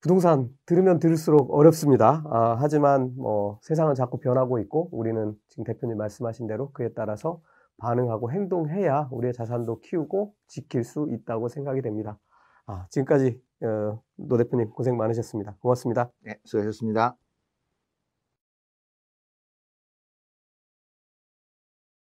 부동산 0.00 0.48
들으면 0.64 0.98
들을수록 0.98 1.52
어렵습니다. 1.52 2.24
아, 2.30 2.56
하지만 2.58 3.14
뭐 3.16 3.58
세상은 3.62 3.94
자꾸 3.94 4.18
변하고 4.18 4.58
있고 4.60 4.88
우리는 4.92 5.34
지금 5.48 5.64
대표님 5.64 5.98
말씀하신 5.98 6.46
대로 6.46 6.70
그에 6.72 6.90
따라서 6.94 7.40
반응하고 7.78 8.30
행동해야 8.32 9.08
우리의 9.10 9.32
자산도 9.32 9.80
키우고 9.80 10.34
지킬 10.46 10.84
수 10.84 11.06
있다고 11.10 11.48
생각이 11.48 11.82
됩니다. 11.82 12.18
아, 12.66 12.86
지금까지 12.90 13.42
어, 13.62 14.02
노 14.16 14.38
대표님 14.38 14.70
고생 14.70 14.96
많으셨습니다. 14.96 15.56
고맙습니다. 15.60 16.10
네, 16.24 16.38
수고하셨습니다. 16.44 17.16